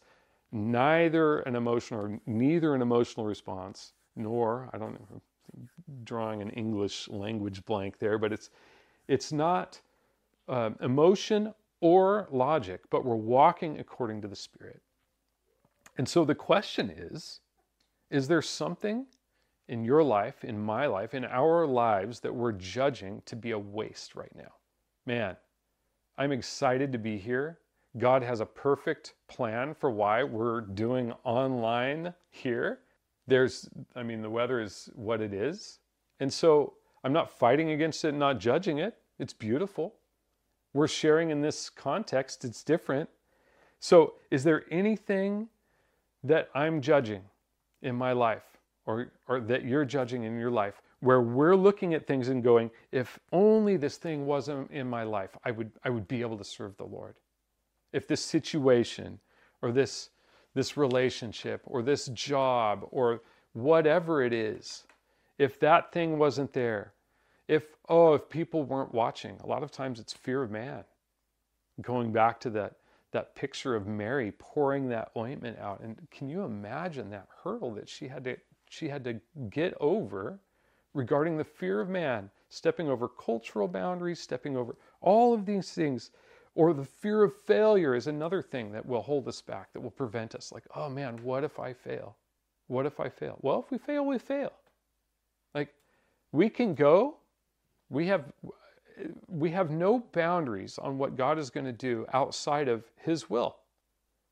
neither 0.52 1.40
an 1.40 1.56
emotional 1.56 2.02
or 2.02 2.20
neither 2.26 2.76
an 2.76 2.82
emotional 2.82 3.26
response, 3.26 3.94
nor, 4.16 4.70
I 4.74 4.78
don't 4.78 4.94
know, 4.94 5.22
drawing 6.04 6.42
an 6.42 6.52
English 6.52 7.08
language 7.10 7.66
blank 7.66 8.00
there, 8.00 8.18
but 8.18 8.32
it's, 8.32 8.50
it's 9.08 9.32
not 9.32 9.80
uh, 10.48 10.72
emotion 10.82 11.54
or 11.82 12.28
logic, 12.32 12.82
but 12.90 13.04
we're 13.04 13.16
walking 13.16 13.80
according 13.80 14.22
to 14.22 14.28
the 14.28 14.36
Spirit. 14.36 14.82
And 15.98 16.08
so 16.08 16.26
the 16.26 16.36
question 16.36 16.90
is 16.90 17.40
is 18.12 18.28
there 18.28 18.42
something 18.42 19.08
in 19.68 19.84
your 19.84 20.04
life, 20.04 20.44
in 20.44 20.60
my 20.60 20.86
life, 20.86 21.14
in 21.16 21.26
our 21.26 21.66
lives 21.66 22.20
that 22.20 22.34
we're 22.34 22.52
judging 22.52 23.22
to 23.26 23.36
be 23.36 23.52
a 23.52 23.60
waste 23.60 24.16
right 24.16 24.34
now? 24.36 24.54
Man, 25.06 25.36
I'm 26.18 26.32
excited 26.32 26.92
to 26.94 26.98
be 26.98 27.18
here. 27.18 27.60
God 27.98 28.24
has 28.24 28.40
a 28.40 28.46
perfect 28.46 29.14
plan 29.28 29.74
for 29.74 29.90
why 29.90 30.24
we're 30.24 30.62
doing 30.62 31.14
online 31.24 32.14
here. 32.30 32.80
There's, 33.28 33.70
I 33.96 34.04
mean, 34.04 34.22
the 34.22 34.30
weather 34.30 34.62
is 34.62 34.90
what 34.96 35.22
it 35.22 35.34
is. 35.34 35.80
And 36.20 36.32
so 36.32 36.74
I'm 37.04 37.14
not 37.14 37.32
fighting 37.32 37.72
against 37.72 38.06
it, 38.06 38.14
not 38.14 38.40
judging 38.40 38.80
it. 38.80 38.98
It's 39.20 39.34
beautiful. 39.34 39.96
We're 40.74 40.88
sharing 40.88 41.30
in 41.30 41.42
this 41.42 41.70
context, 41.70 42.44
it's 42.44 42.64
different. 42.64 43.10
So, 43.80 44.16
is 44.32 44.44
there 44.44 44.64
anything 44.72 45.48
that 46.24 46.50
I'm 46.56 46.82
judging 46.82 47.22
in 47.82 47.96
my 47.96 48.14
life 48.14 48.58
or, 48.86 49.12
or 49.28 49.40
that 49.42 49.64
you're 49.64 49.86
judging 49.86 50.24
in 50.24 50.38
your 50.38 50.52
life 50.52 50.82
where 51.06 51.22
we're 51.22 51.56
looking 51.56 51.94
at 51.94 52.08
things 52.08 52.30
and 52.30 52.44
going, 52.44 52.72
if 52.92 53.20
only 53.32 53.78
this 53.78 53.98
thing 53.98 54.26
wasn't 54.26 54.70
in 54.72 54.90
my 54.90 55.04
life, 55.04 55.38
I 55.44 55.52
would, 55.52 55.72
I 55.84 55.90
would 55.90 56.08
be 56.08 56.22
able 56.22 56.38
to 56.38 56.44
serve 56.44 56.76
the 56.78 56.86
Lord. 56.86 57.16
If 57.94 58.08
this 58.08 58.22
situation 58.22 59.20
or 59.62 59.72
this, 59.72 60.10
this 60.56 60.78
relationship 60.78 61.62
or 61.66 61.84
this 61.84 62.08
job 62.08 62.88
or 62.90 63.22
whatever 63.54 64.24
it 64.24 64.34
is, 64.34 64.84
if 65.38 65.60
that 65.60 65.92
thing 65.92 66.18
wasn't 66.18 66.52
there, 66.54 66.94
if, 67.48 67.66
oh, 67.88 68.16
if 68.16 68.28
people 68.28 68.64
weren't 68.64 68.94
watching, 68.94 69.38
a 69.44 69.48
lot 69.48 69.62
of 69.62 69.72
times 69.72 70.00
it's 70.00 70.14
fear 70.14 70.42
of 70.42 70.50
man. 70.50 70.84
Going 71.82 72.12
back 72.12 72.40
to 72.42 72.50
that 72.52 72.74
that 73.12 73.34
picture 73.34 73.76
of 73.78 73.88
Mary 73.88 74.34
pouring 74.40 74.90
that 74.90 75.10
ointment 75.16 75.58
out. 75.60 75.80
And 75.80 75.96
can 76.12 76.28
you 76.28 76.44
imagine 76.44 77.10
that 77.12 77.30
hurdle 77.44 77.74
that 77.76 77.88
she 77.88 78.10
had 78.10 78.26
to 78.26 78.36
she 78.70 78.90
had 78.90 79.06
to 79.06 79.22
get 79.50 79.74
over 79.80 80.42
regarding 80.96 81.38
the 81.38 81.44
fear 81.44 81.82
of 81.82 81.90
man, 81.90 82.30
stepping 82.50 82.90
over 82.90 83.08
cultural 83.08 83.68
boundaries, 83.68 84.20
stepping 84.20 84.58
over 84.58 84.76
all 85.02 85.34
of 85.34 85.46
these 85.46 85.72
things. 85.72 86.12
Or 86.56 86.74
the 86.74 86.86
fear 86.86 87.24
of 87.24 87.36
failure 87.36 87.96
is 87.96 88.08
another 88.08 88.42
thing 88.42 88.72
that 88.72 88.86
will 88.86 89.02
hold 89.02 89.28
us 89.28 89.42
back, 89.42 89.74
that 89.74 89.82
will 89.82 89.92
prevent 89.92 90.36
us. 90.36 90.52
Like, 90.54 90.64
oh 90.74 90.90
man, 90.90 91.20
what 91.22 91.44
if 91.44 91.60
I 91.60 91.74
fail? 91.74 92.16
What 92.68 92.86
if 92.86 93.00
I 93.00 93.10
fail? 93.10 93.38
Well, 93.42 93.60
if 93.60 93.72
we 93.72 93.78
fail, 93.78 94.06
we 94.06 94.18
fail. 94.18 94.54
Like, 95.54 95.74
we 96.32 96.50
can 96.50 96.74
go, 96.74 97.18
we 97.90 98.08
have 98.08 98.32
we 99.28 99.52
have 99.52 99.72
no 99.72 100.00
boundaries 100.14 100.78
on 100.78 100.98
what 100.98 101.18
God 101.18 101.38
is 101.38 101.50
going 101.50 101.66
to 101.66 101.74
do 101.74 102.06
outside 102.14 102.70
of 102.70 102.86
His 102.96 103.30
will. 103.30 103.58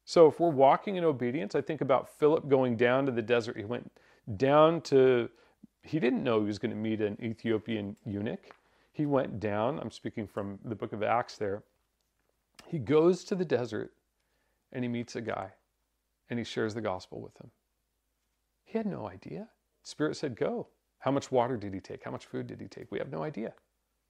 So 0.06 0.28
if 0.28 0.40
we're 0.40 0.50
walking 0.50 0.96
in 0.96 1.04
obedience, 1.04 1.56
I 1.56 1.62
think 1.62 1.82
about 1.82 2.10
Philip 2.18 2.50
going 2.50 2.76
down 2.76 3.06
to 3.06 3.12
the 3.12 3.22
desert. 3.22 3.58
He 3.58 3.66
went 3.66 3.92
down 4.38 4.82
to, 4.82 5.30
he 5.84 6.00
didn't 6.00 6.24
know 6.24 6.40
he 6.40 6.48
was 6.48 6.60
going 6.60 6.72
to 6.72 6.78
meet 6.78 7.02
an 7.02 7.18
Ethiopian 7.22 7.96
eunuch. 8.06 8.52
He 8.92 9.06
went 9.06 9.40
down, 9.40 9.80
I'm 9.80 9.92
speaking 9.92 10.28
from 10.28 10.60
the 10.64 10.76
book 10.76 10.94
of 10.94 11.04
Acts 11.04 11.38
there. 11.38 11.64
He 12.68 12.80
goes 12.80 13.24
to 13.26 13.36
the 13.36 13.46
desert 13.46 13.92
and 14.72 14.84
he 14.84 14.88
meets 14.88 15.16
a 15.16 15.22
guy 15.22 15.52
and 16.30 16.40
he 16.40 16.46
shares 16.46 16.74
the 16.74 16.82
gospel 16.82 17.22
with 17.22 17.36
him. 17.38 17.52
He 18.64 18.78
had 18.78 18.88
no 18.88 19.08
idea. 19.08 19.50
Spirit 19.84 20.16
said, 20.16 20.36
Go. 20.36 20.68
How 21.00 21.12
much 21.12 21.32
water 21.32 21.58
did 21.58 21.74
he 21.74 21.82
take? 21.82 22.06
How 22.06 22.12
much 22.12 22.26
food 22.26 22.48
did 22.48 22.62
he 22.62 22.68
take? 22.68 22.90
We 22.90 22.98
have 22.98 23.12
no 23.12 23.24
idea. 23.24 23.54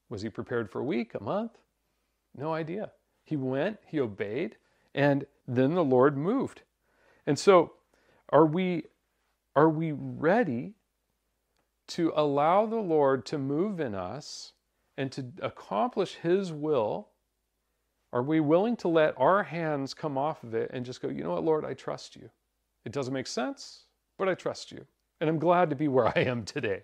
Was 0.10 0.22
he 0.22 0.30
prepared 0.30 0.70
for 0.70 0.80
a 0.80 0.86
week, 0.86 1.16
a 1.16 1.24
month? 1.24 1.58
No 2.36 2.54
idea. 2.54 2.92
He 3.24 3.36
went, 3.36 3.80
he 3.88 4.00
obeyed, 4.00 4.58
and 4.94 5.26
then 5.48 5.74
the 5.74 5.84
Lord 5.84 6.16
moved. 6.16 6.62
And 7.26 7.40
so, 7.40 7.74
are 8.30 8.46
we 8.46 8.84
are 9.56 9.70
we 9.70 9.92
ready 9.92 10.74
to 11.88 12.14
allow 12.16 12.66
the 12.66 12.78
Lord 12.78 13.26
to 13.28 13.38
move 13.38 13.80
in 13.80 13.96
us 13.96 14.54
and 14.98 15.12
to 15.12 15.26
accomplish 15.42 16.16
his 16.16 16.52
will? 16.52 17.10
Are 18.12 18.24
we 18.24 18.40
willing 18.40 18.76
to 18.78 18.88
let 18.88 19.20
our 19.20 19.44
hands 19.44 19.94
come 19.94 20.18
off 20.18 20.44
of 20.44 20.54
it 20.54 20.70
and 20.74 20.86
just 20.86 21.02
go, 21.02 21.10
"You 21.10 21.24
know 21.24 21.32
what, 21.32 21.44
Lord, 21.44 21.66
I 21.66 21.74
trust 21.74 22.16
you." 22.16 22.30
It 22.86 22.92
doesn't 22.92 23.14
make 23.14 23.28
sense, 23.28 23.86
but 24.18 24.30
I 24.30 24.36
trust 24.36 24.72
you. 24.72 24.86
And 25.20 25.30
I'm 25.30 25.40
glad 25.40 25.70
to 25.70 25.76
be 25.76 25.88
where 25.88 26.08
I 26.08 26.22
am 26.22 26.46
today. 26.46 26.84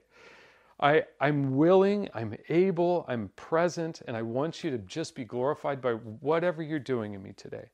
I, 0.80 1.04
I'm 1.20 1.58
willing, 1.58 2.10
I'm 2.14 2.38
able, 2.48 3.06
I'm 3.10 3.30
present, 3.36 4.02
and 4.08 4.16
I 4.16 4.22
want 4.22 4.64
you 4.64 4.72
to 4.72 4.78
just 4.78 5.14
be 5.14 5.26
glorified 5.26 5.82
by 5.82 5.92
whatever 5.94 6.64
you're 6.64 6.80
doing 6.80 7.14
in 7.14 7.22
me 7.22 7.34
today. 7.34 7.70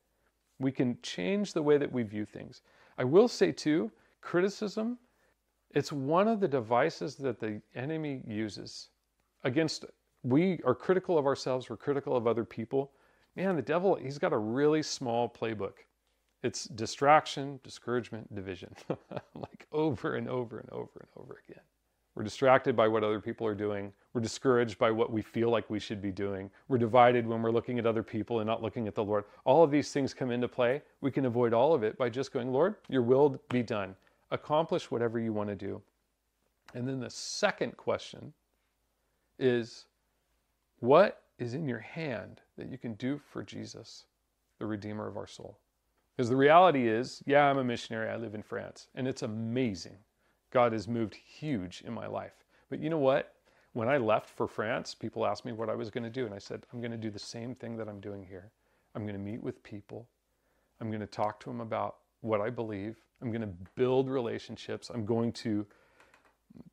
We 0.58 0.72
can 0.72 0.98
change 1.04 1.54
the 1.54 1.62
way 1.62 1.78
that 1.78 1.92
we 1.92 2.02
view 2.02 2.26
things. 2.26 2.62
I 2.98 3.04
will 3.04 3.28
say, 3.28 3.52
too, 3.52 3.92
criticism, 4.22 4.98
it's 5.76 5.92
one 5.92 6.28
of 6.28 6.40
the 6.40 6.48
devices 6.48 7.16
that 7.16 7.40
the 7.40 7.62
enemy 7.76 8.22
uses 8.26 8.90
against. 9.44 9.86
We 10.24 10.60
are 10.66 10.74
critical 10.74 11.18
of 11.18 11.28
ourselves, 11.28 11.70
we're 11.70 11.78
critical 11.78 12.16
of 12.16 12.26
other 12.26 12.46
people. 12.46 12.94
Man, 13.36 13.56
the 13.56 13.62
devil, 13.62 13.96
he's 13.96 14.18
got 14.18 14.34
a 14.34 14.38
really 14.38 14.82
small 14.82 15.30
playbook. 15.30 15.74
It's 16.42 16.66
distraction, 16.66 17.60
discouragement, 17.64 18.34
division, 18.34 18.74
like 19.36 19.68
over 19.72 20.16
and 20.16 20.30
over 20.30 20.60
and 20.60 20.70
over 20.72 21.00
and 21.00 21.10
over 21.24 21.42
again. 21.48 21.62
We're 22.16 22.24
distracted 22.24 22.78
by 22.78 22.88
what 22.88 23.04
other 23.04 23.20
people 23.20 23.46
are 23.46 23.56
doing. 23.56 23.92
We're 24.14 24.22
discouraged 24.22 24.78
by 24.78 24.90
what 24.90 25.12
we 25.12 25.22
feel 25.22 25.50
like 25.50 25.70
we 25.70 25.80
should 25.82 26.02
be 26.02 26.12
doing. 26.12 26.50
We're 26.70 26.78
divided 26.78 27.28
when 27.28 27.42
we're 27.42 27.52
looking 27.52 27.78
at 27.78 27.86
other 27.86 28.04
people 28.04 28.40
and 28.40 28.48
not 28.48 28.62
looking 28.62 28.88
at 28.88 28.96
the 28.96 29.04
Lord. 29.04 29.26
All 29.44 29.64
of 29.64 29.72
these 29.72 29.92
things 29.92 30.14
come 30.14 30.32
into 30.32 30.48
play. 30.48 30.82
We 31.02 31.12
can 31.12 31.26
avoid 31.26 31.54
all 31.54 31.74
of 31.74 31.84
it 31.84 31.98
by 31.98 32.10
just 32.10 32.32
going, 32.32 32.54
Lord, 32.54 32.76
your 32.88 33.02
will 33.02 33.42
be 33.50 33.62
done. 33.62 33.96
Accomplish 34.32 34.90
whatever 34.90 35.20
you 35.20 35.34
want 35.34 35.50
to 35.50 35.56
do. 35.56 35.82
And 36.74 36.88
then 36.88 37.00
the 37.00 37.10
second 37.10 37.78
question 37.78 38.34
is 39.40 39.86
what 40.80 41.24
is 41.38 41.54
in 41.54 41.68
your 41.68 41.80
hand 41.80 42.42
that 42.58 42.70
you 42.70 42.78
can 42.78 42.94
do 42.96 43.18
for 43.18 43.44
Jesus, 43.44 44.06
the 44.60 44.66
Redeemer 44.66 45.08
of 45.08 45.18
our 45.18 45.28
soul? 45.28 45.58
Because 46.16 46.30
the 46.30 46.36
reality 46.36 46.88
is, 46.88 47.22
yeah, 47.26 47.46
I'm 47.46 47.58
a 47.58 47.64
missionary. 47.64 48.10
I 48.10 48.16
live 48.16 48.36
in 48.36 48.44
France, 48.44 48.88
and 48.96 49.08
it's 49.08 49.22
amazing. 49.22 49.98
God 50.52 50.72
has 50.72 50.88
moved 50.88 51.16
huge 51.16 51.84
in 51.86 51.94
my 51.94 52.08
life. 52.08 52.46
But 52.70 52.80
you 52.80 52.90
know 52.90 52.98
what? 52.98 53.34
When 53.74 53.90
I 53.90 53.98
left 53.98 54.30
for 54.30 54.48
France, 54.48 54.96
people 54.96 55.26
asked 55.26 55.44
me 55.44 55.52
what 55.52 55.70
I 55.70 55.76
was 55.76 55.90
going 55.90 56.06
to 56.06 56.10
do. 56.10 56.26
And 56.26 56.34
I 56.34 56.38
said, 56.38 56.66
I'm 56.72 56.80
going 56.80 56.92
to 56.92 56.98
do 56.98 57.10
the 57.10 57.20
same 57.20 57.54
thing 57.54 57.76
that 57.76 57.90
I'm 57.90 58.00
doing 58.00 58.24
here. 58.24 58.52
I'm 58.96 59.04
going 59.04 59.18
to 59.18 59.20
meet 59.20 59.44
with 59.44 59.62
people. 59.64 60.08
I'm 60.80 60.90
going 60.90 61.02
to 61.02 61.08
talk 61.08 61.42
to 61.42 61.50
them 61.50 61.60
about 61.60 61.98
what 62.26 62.42
I 62.42 62.50
believe. 62.50 62.98
I'm 63.22 63.30
going 63.30 63.42
to 63.42 63.54
build 63.76 64.10
relationships. 64.10 64.90
I'm 64.94 65.06
going 65.06 65.32
to 65.34 65.66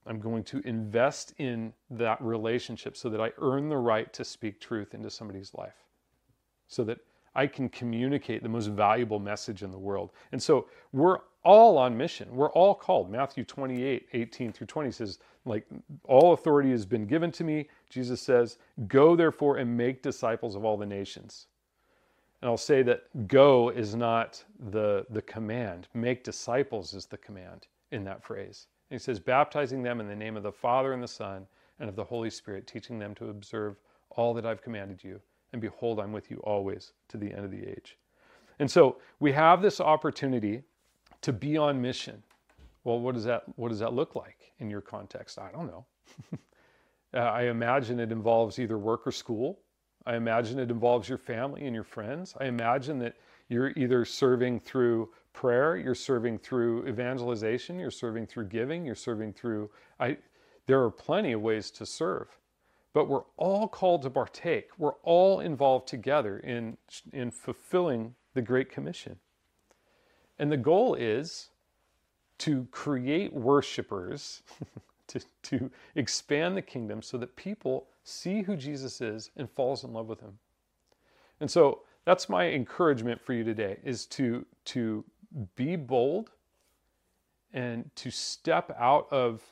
I'm 0.06 0.20
going 0.20 0.44
to 0.44 0.60
invest 0.60 1.34
in 1.38 1.72
that 1.90 2.20
relationship 2.22 2.96
so 2.96 3.08
that 3.08 3.20
I 3.20 3.32
earn 3.38 3.68
the 3.68 3.76
right 3.76 4.12
to 4.12 4.24
speak 4.24 4.60
truth 4.60 4.94
into 4.94 5.10
somebody's 5.10 5.54
life. 5.54 5.74
So 6.68 6.84
that 6.84 6.98
I 7.34 7.46
can 7.46 7.68
communicate 7.68 8.42
the 8.42 8.48
most 8.48 8.68
valuable 8.68 9.18
message 9.18 9.62
in 9.62 9.70
the 9.70 9.78
world. 9.78 10.10
And 10.30 10.42
so 10.42 10.68
we're 10.92 11.18
all 11.44 11.78
on 11.78 11.96
mission. 11.96 12.28
We're 12.34 12.52
all 12.52 12.74
called. 12.74 13.10
Matthew 13.10 13.44
28, 13.44 14.08
18 14.12 14.52
through 14.52 14.66
20 14.66 14.90
says, 14.92 15.18
like, 15.44 15.66
all 16.04 16.34
authority 16.34 16.70
has 16.70 16.86
been 16.86 17.06
given 17.06 17.32
to 17.32 17.44
me. 17.44 17.68
Jesus 17.90 18.20
says, 18.20 18.58
Go 18.86 19.16
therefore 19.16 19.56
and 19.56 19.76
make 19.76 20.02
disciples 20.02 20.54
of 20.54 20.64
all 20.64 20.76
the 20.76 20.86
nations. 20.86 21.46
And 22.42 22.50
I'll 22.50 22.56
say 22.56 22.82
that 22.82 23.28
go 23.28 23.70
is 23.70 23.94
not 23.94 24.42
the, 24.70 25.06
the 25.10 25.22
command, 25.22 25.86
make 25.94 26.24
disciples 26.24 26.92
is 26.92 27.06
the 27.06 27.16
command 27.16 27.68
in 27.92 28.02
that 28.04 28.24
phrase. 28.24 28.66
And 28.90 29.00
he 29.00 29.02
says, 29.02 29.20
baptizing 29.20 29.82
them 29.82 30.00
in 30.00 30.08
the 30.08 30.16
name 30.16 30.36
of 30.36 30.42
the 30.42 30.52
Father 30.52 30.92
and 30.92 31.02
the 31.02 31.08
Son 31.08 31.46
and 31.78 31.88
of 31.88 31.94
the 31.94 32.04
Holy 32.04 32.30
Spirit, 32.30 32.66
teaching 32.66 32.98
them 32.98 33.14
to 33.14 33.30
observe 33.30 33.76
all 34.10 34.34
that 34.34 34.44
I've 34.44 34.60
commanded 34.60 35.04
you. 35.04 35.20
And 35.52 35.62
behold, 35.62 36.00
I'm 36.00 36.12
with 36.12 36.30
you 36.30 36.38
always 36.38 36.92
to 37.08 37.16
the 37.16 37.32
end 37.32 37.44
of 37.44 37.50
the 37.52 37.64
age. 37.64 37.96
And 38.58 38.70
so 38.70 38.96
we 39.20 39.32
have 39.32 39.62
this 39.62 39.80
opportunity 39.80 40.62
to 41.20 41.32
be 41.32 41.56
on 41.56 41.80
mission. 41.80 42.22
Well, 42.84 43.00
what 43.00 43.14
does 43.14 43.24
that 43.24 43.44
what 43.56 43.68
does 43.68 43.78
that 43.78 43.92
look 43.92 44.16
like 44.16 44.52
in 44.58 44.68
your 44.68 44.80
context? 44.80 45.38
I 45.38 45.50
don't 45.52 45.66
know. 45.66 45.84
uh, 47.14 47.18
I 47.18 47.44
imagine 47.44 48.00
it 48.00 48.12
involves 48.12 48.58
either 48.58 48.78
work 48.78 49.06
or 49.06 49.12
school. 49.12 49.60
I 50.06 50.16
imagine 50.16 50.58
it 50.58 50.70
involves 50.70 51.08
your 51.08 51.18
family 51.18 51.64
and 51.64 51.74
your 51.74 51.84
friends. 51.84 52.34
I 52.40 52.46
imagine 52.46 52.98
that 53.00 53.16
you're 53.48 53.72
either 53.76 54.04
serving 54.04 54.60
through 54.60 55.10
prayer, 55.32 55.76
you're 55.76 55.94
serving 55.94 56.38
through 56.38 56.86
evangelization, 56.86 57.78
you're 57.78 57.90
serving 57.90 58.26
through 58.26 58.46
giving, 58.46 58.84
you're 58.84 58.94
serving 58.94 59.32
through 59.32 59.70
I 60.00 60.18
there 60.66 60.82
are 60.82 60.90
plenty 60.90 61.32
of 61.32 61.40
ways 61.40 61.70
to 61.72 61.86
serve. 61.86 62.28
But 62.94 63.08
we're 63.08 63.24
all 63.36 63.68
called 63.68 64.02
to 64.02 64.10
partake. 64.10 64.68
We're 64.78 64.94
all 65.02 65.40
involved 65.40 65.88
together 65.88 66.38
in 66.38 66.76
in 67.12 67.30
fulfilling 67.30 68.14
the 68.34 68.42
great 68.42 68.70
commission. 68.70 69.18
And 70.38 70.50
the 70.50 70.56
goal 70.56 70.94
is 70.94 71.50
to 72.38 72.66
create 72.72 73.32
worshipers, 73.32 74.42
to, 75.06 75.20
to 75.42 75.70
expand 75.94 76.56
the 76.56 76.62
kingdom 76.62 77.00
so 77.02 77.16
that 77.18 77.36
people 77.36 77.86
see 78.04 78.42
who 78.42 78.56
Jesus 78.56 79.00
is 79.00 79.30
and 79.36 79.50
falls 79.50 79.84
in 79.84 79.92
love 79.92 80.08
with 80.08 80.20
him. 80.20 80.38
And 81.40 81.50
so 81.50 81.82
that's 82.04 82.28
my 82.28 82.48
encouragement 82.48 83.20
for 83.20 83.32
you 83.32 83.44
today 83.44 83.78
is 83.84 84.06
to, 84.06 84.44
to 84.66 85.04
be 85.54 85.76
bold 85.76 86.30
and 87.52 87.90
to 87.96 88.10
step 88.10 88.74
out 88.78 89.06
of 89.10 89.42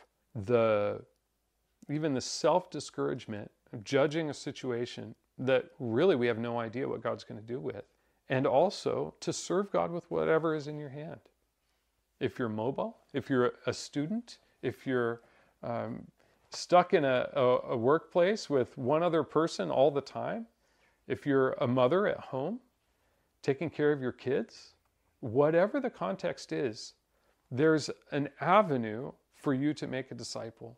the 0.46 1.02
even 1.90 2.14
the 2.14 2.20
self-discouragement 2.20 3.50
of 3.72 3.82
judging 3.82 4.30
a 4.30 4.34
situation 4.34 5.14
that 5.38 5.66
really 5.80 6.14
we 6.14 6.26
have 6.26 6.38
no 6.38 6.60
idea 6.60 6.88
what 6.88 7.02
God's 7.02 7.24
going 7.24 7.40
to 7.40 7.46
do 7.46 7.58
with 7.58 7.84
and 8.28 8.46
also 8.46 9.12
to 9.20 9.32
serve 9.32 9.72
God 9.72 9.90
with 9.90 10.08
whatever 10.08 10.54
is 10.54 10.68
in 10.68 10.78
your 10.78 10.88
hand 10.88 11.18
if 12.20 12.38
you're 12.38 12.48
mobile, 12.48 12.98
if 13.14 13.28
you're 13.28 13.54
a 13.66 13.72
student, 13.72 14.38
if 14.62 14.86
you're 14.86 15.22
um, 15.62 16.06
stuck 16.50 16.94
in 16.94 17.04
a, 17.04 17.28
a, 17.34 17.58
a 17.70 17.76
workplace 17.76 18.50
with 18.50 18.76
one 18.76 19.02
other 19.02 19.22
person 19.22 19.70
all 19.70 19.90
the 19.90 20.00
time, 20.00 20.46
if 21.06 21.26
you're 21.26 21.52
a 21.54 21.66
mother 21.66 22.06
at 22.06 22.18
home, 22.18 22.60
taking 23.42 23.70
care 23.70 23.92
of 23.92 24.00
your 24.00 24.12
kids, 24.12 24.74
whatever 25.20 25.80
the 25.80 25.90
context 25.90 26.52
is, 26.52 26.94
there's 27.50 27.90
an 28.12 28.28
avenue 28.40 29.12
for 29.34 29.54
you 29.54 29.74
to 29.74 29.86
make 29.86 30.10
a 30.10 30.14
disciple. 30.14 30.76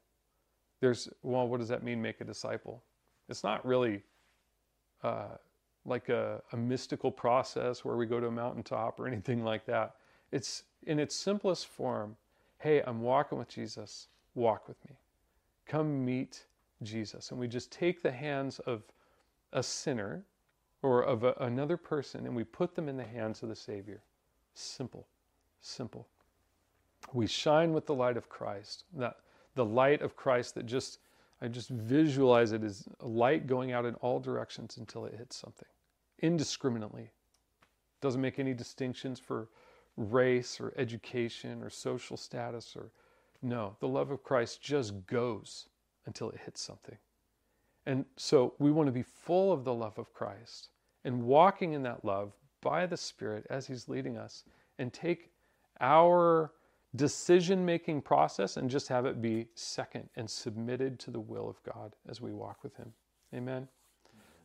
There's, 0.80 1.08
well, 1.22 1.46
what 1.46 1.60
does 1.60 1.68
that 1.68 1.82
mean, 1.82 2.00
make 2.00 2.20
a 2.20 2.24
disciple? 2.24 2.82
It's 3.28 3.44
not 3.44 3.64
really 3.64 4.02
uh, 5.02 5.36
like 5.84 6.08
a, 6.08 6.40
a 6.52 6.56
mystical 6.56 7.10
process 7.10 7.84
where 7.84 7.96
we 7.96 8.06
go 8.06 8.20
to 8.20 8.26
a 8.28 8.30
mountaintop 8.30 9.00
or 9.00 9.06
anything 9.06 9.44
like 9.44 9.66
that. 9.66 9.96
It's 10.30 10.64
in 10.86 10.98
its 10.98 11.14
simplest 11.14 11.66
form 11.66 12.16
hey, 12.58 12.80
I'm 12.86 13.02
walking 13.02 13.38
with 13.38 13.48
Jesus, 13.48 14.06
walk 14.36 14.68
with 14.68 14.76
me. 14.88 14.94
Come 15.72 16.04
meet 16.04 16.44
Jesus. 16.82 17.30
And 17.30 17.40
we 17.40 17.48
just 17.48 17.72
take 17.72 18.02
the 18.02 18.12
hands 18.12 18.58
of 18.58 18.82
a 19.54 19.62
sinner 19.62 20.22
or 20.82 21.00
of 21.00 21.24
a, 21.24 21.32
another 21.40 21.78
person 21.78 22.26
and 22.26 22.36
we 22.36 22.44
put 22.44 22.74
them 22.74 22.90
in 22.90 22.98
the 22.98 23.04
hands 23.04 23.42
of 23.42 23.48
the 23.48 23.56
Savior. 23.56 24.02
Simple, 24.52 25.06
simple. 25.62 26.06
We 27.14 27.26
shine 27.26 27.72
with 27.72 27.86
the 27.86 27.94
light 27.94 28.18
of 28.18 28.28
Christ, 28.28 28.84
that 28.98 29.16
the 29.54 29.64
light 29.64 30.02
of 30.02 30.14
Christ 30.14 30.56
that 30.56 30.66
just, 30.66 30.98
I 31.40 31.48
just 31.48 31.70
visualize 31.70 32.52
it 32.52 32.62
as 32.62 32.84
light 33.00 33.46
going 33.46 33.72
out 33.72 33.86
in 33.86 33.94
all 33.94 34.20
directions 34.20 34.76
until 34.76 35.06
it 35.06 35.14
hits 35.16 35.36
something 35.36 35.68
indiscriminately. 36.18 37.08
Doesn't 38.02 38.20
make 38.20 38.38
any 38.38 38.52
distinctions 38.52 39.18
for 39.18 39.48
race 39.96 40.60
or 40.60 40.74
education 40.76 41.62
or 41.62 41.70
social 41.70 42.18
status 42.18 42.76
or 42.76 42.90
no, 43.42 43.76
the 43.80 43.88
love 43.88 44.10
of 44.10 44.22
Christ 44.22 44.62
just 44.62 45.06
goes 45.06 45.68
until 46.06 46.30
it 46.30 46.40
hits 46.44 46.60
something. 46.60 46.96
And 47.86 48.04
so 48.16 48.54
we 48.58 48.70
want 48.70 48.86
to 48.86 48.92
be 48.92 49.02
full 49.02 49.52
of 49.52 49.64
the 49.64 49.74
love 49.74 49.98
of 49.98 50.14
Christ 50.14 50.68
and 51.04 51.22
walking 51.22 51.72
in 51.72 51.82
that 51.82 52.04
love 52.04 52.32
by 52.60 52.86
the 52.86 52.96
Spirit 52.96 53.44
as 53.50 53.66
He's 53.66 53.88
leading 53.88 54.16
us 54.16 54.44
and 54.78 54.92
take 54.92 55.30
our 55.80 56.52
decision 56.94 57.64
making 57.64 58.02
process 58.02 58.56
and 58.56 58.70
just 58.70 58.86
have 58.88 59.06
it 59.06 59.20
be 59.20 59.48
second 59.54 60.08
and 60.16 60.28
submitted 60.28 61.00
to 61.00 61.10
the 61.10 61.20
will 61.20 61.48
of 61.48 61.62
God 61.64 61.96
as 62.08 62.20
we 62.20 62.32
walk 62.32 62.62
with 62.62 62.76
Him. 62.76 62.92
Amen. 63.34 63.66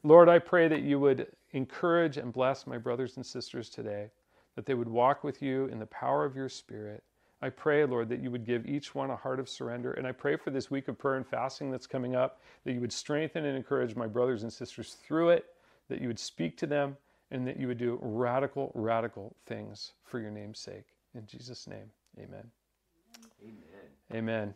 Lord, 0.03 0.29
I 0.29 0.39
pray 0.39 0.67
that 0.67 0.81
you 0.81 0.99
would 0.99 1.27
encourage 1.51 2.17
and 2.17 2.33
bless 2.33 2.65
my 2.65 2.77
brothers 2.77 3.17
and 3.17 3.25
sisters 3.25 3.69
today 3.69 4.09
that 4.55 4.65
they 4.65 4.73
would 4.73 4.87
walk 4.87 5.23
with 5.23 5.41
you 5.41 5.65
in 5.65 5.77
the 5.77 5.85
power 5.85 6.25
of 6.25 6.35
your 6.35 6.49
Spirit. 6.49 7.03
I 7.41 7.49
pray, 7.49 7.85
Lord, 7.85 8.09
that 8.09 8.21
you 8.21 8.31
would 8.31 8.45
give 8.45 8.65
each 8.65 8.95
one 8.95 9.11
a 9.11 9.15
heart 9.15 9.39
of 9.39 9.47
surrender. 9.47 9.93
And 9.93 10.07
I 10.07 10.11
pray 10.11 10.37
for 10.37 10.49
this 10.49 10.71
week 10.71 10.87
of 10.87 10.97
prayer 10.97 11.17
and 11.17 11.27
fasting 11.27 11.71
that's 11.71 11.85
coming 11.85 12.15
up, 12.15 12.41
that 12.65 12.73
you 12.73 12.81
would 12.81 12.91
strengthen 12.91 13.45
and 13.45 13.55
encourage 13.55 13.95
my 13.95 14.07
brothers 14.07 14.43
and 14.43 14.51
sisters 14.51 14.97
through 15.05 15.29
it, 15.29 15.45
that 15.89 16.01
you 16.01 16.07
would 16.07 16.19
speak 16.19 16.57
to 16.57 16.67
them, 16.67 16.97
and 17.29 17.47
that 17.47 17.59
you 17.59 17.67
would 17.67 17.77
do 17.77 17.99
radical, 18.01 18.71
radical 18.73 19.35
things 19.45 19.93
for 20.03 20.19
your 20.19 20.31
name's 20.31 20.59
sake. 20.59 20.85
In 21.13 21.25
Jesus' 21.27 21.67
name, 21.67 21.91
amen. 22.17 22.49
Amen. 23.43 23.55
Amen. 24.13 24.55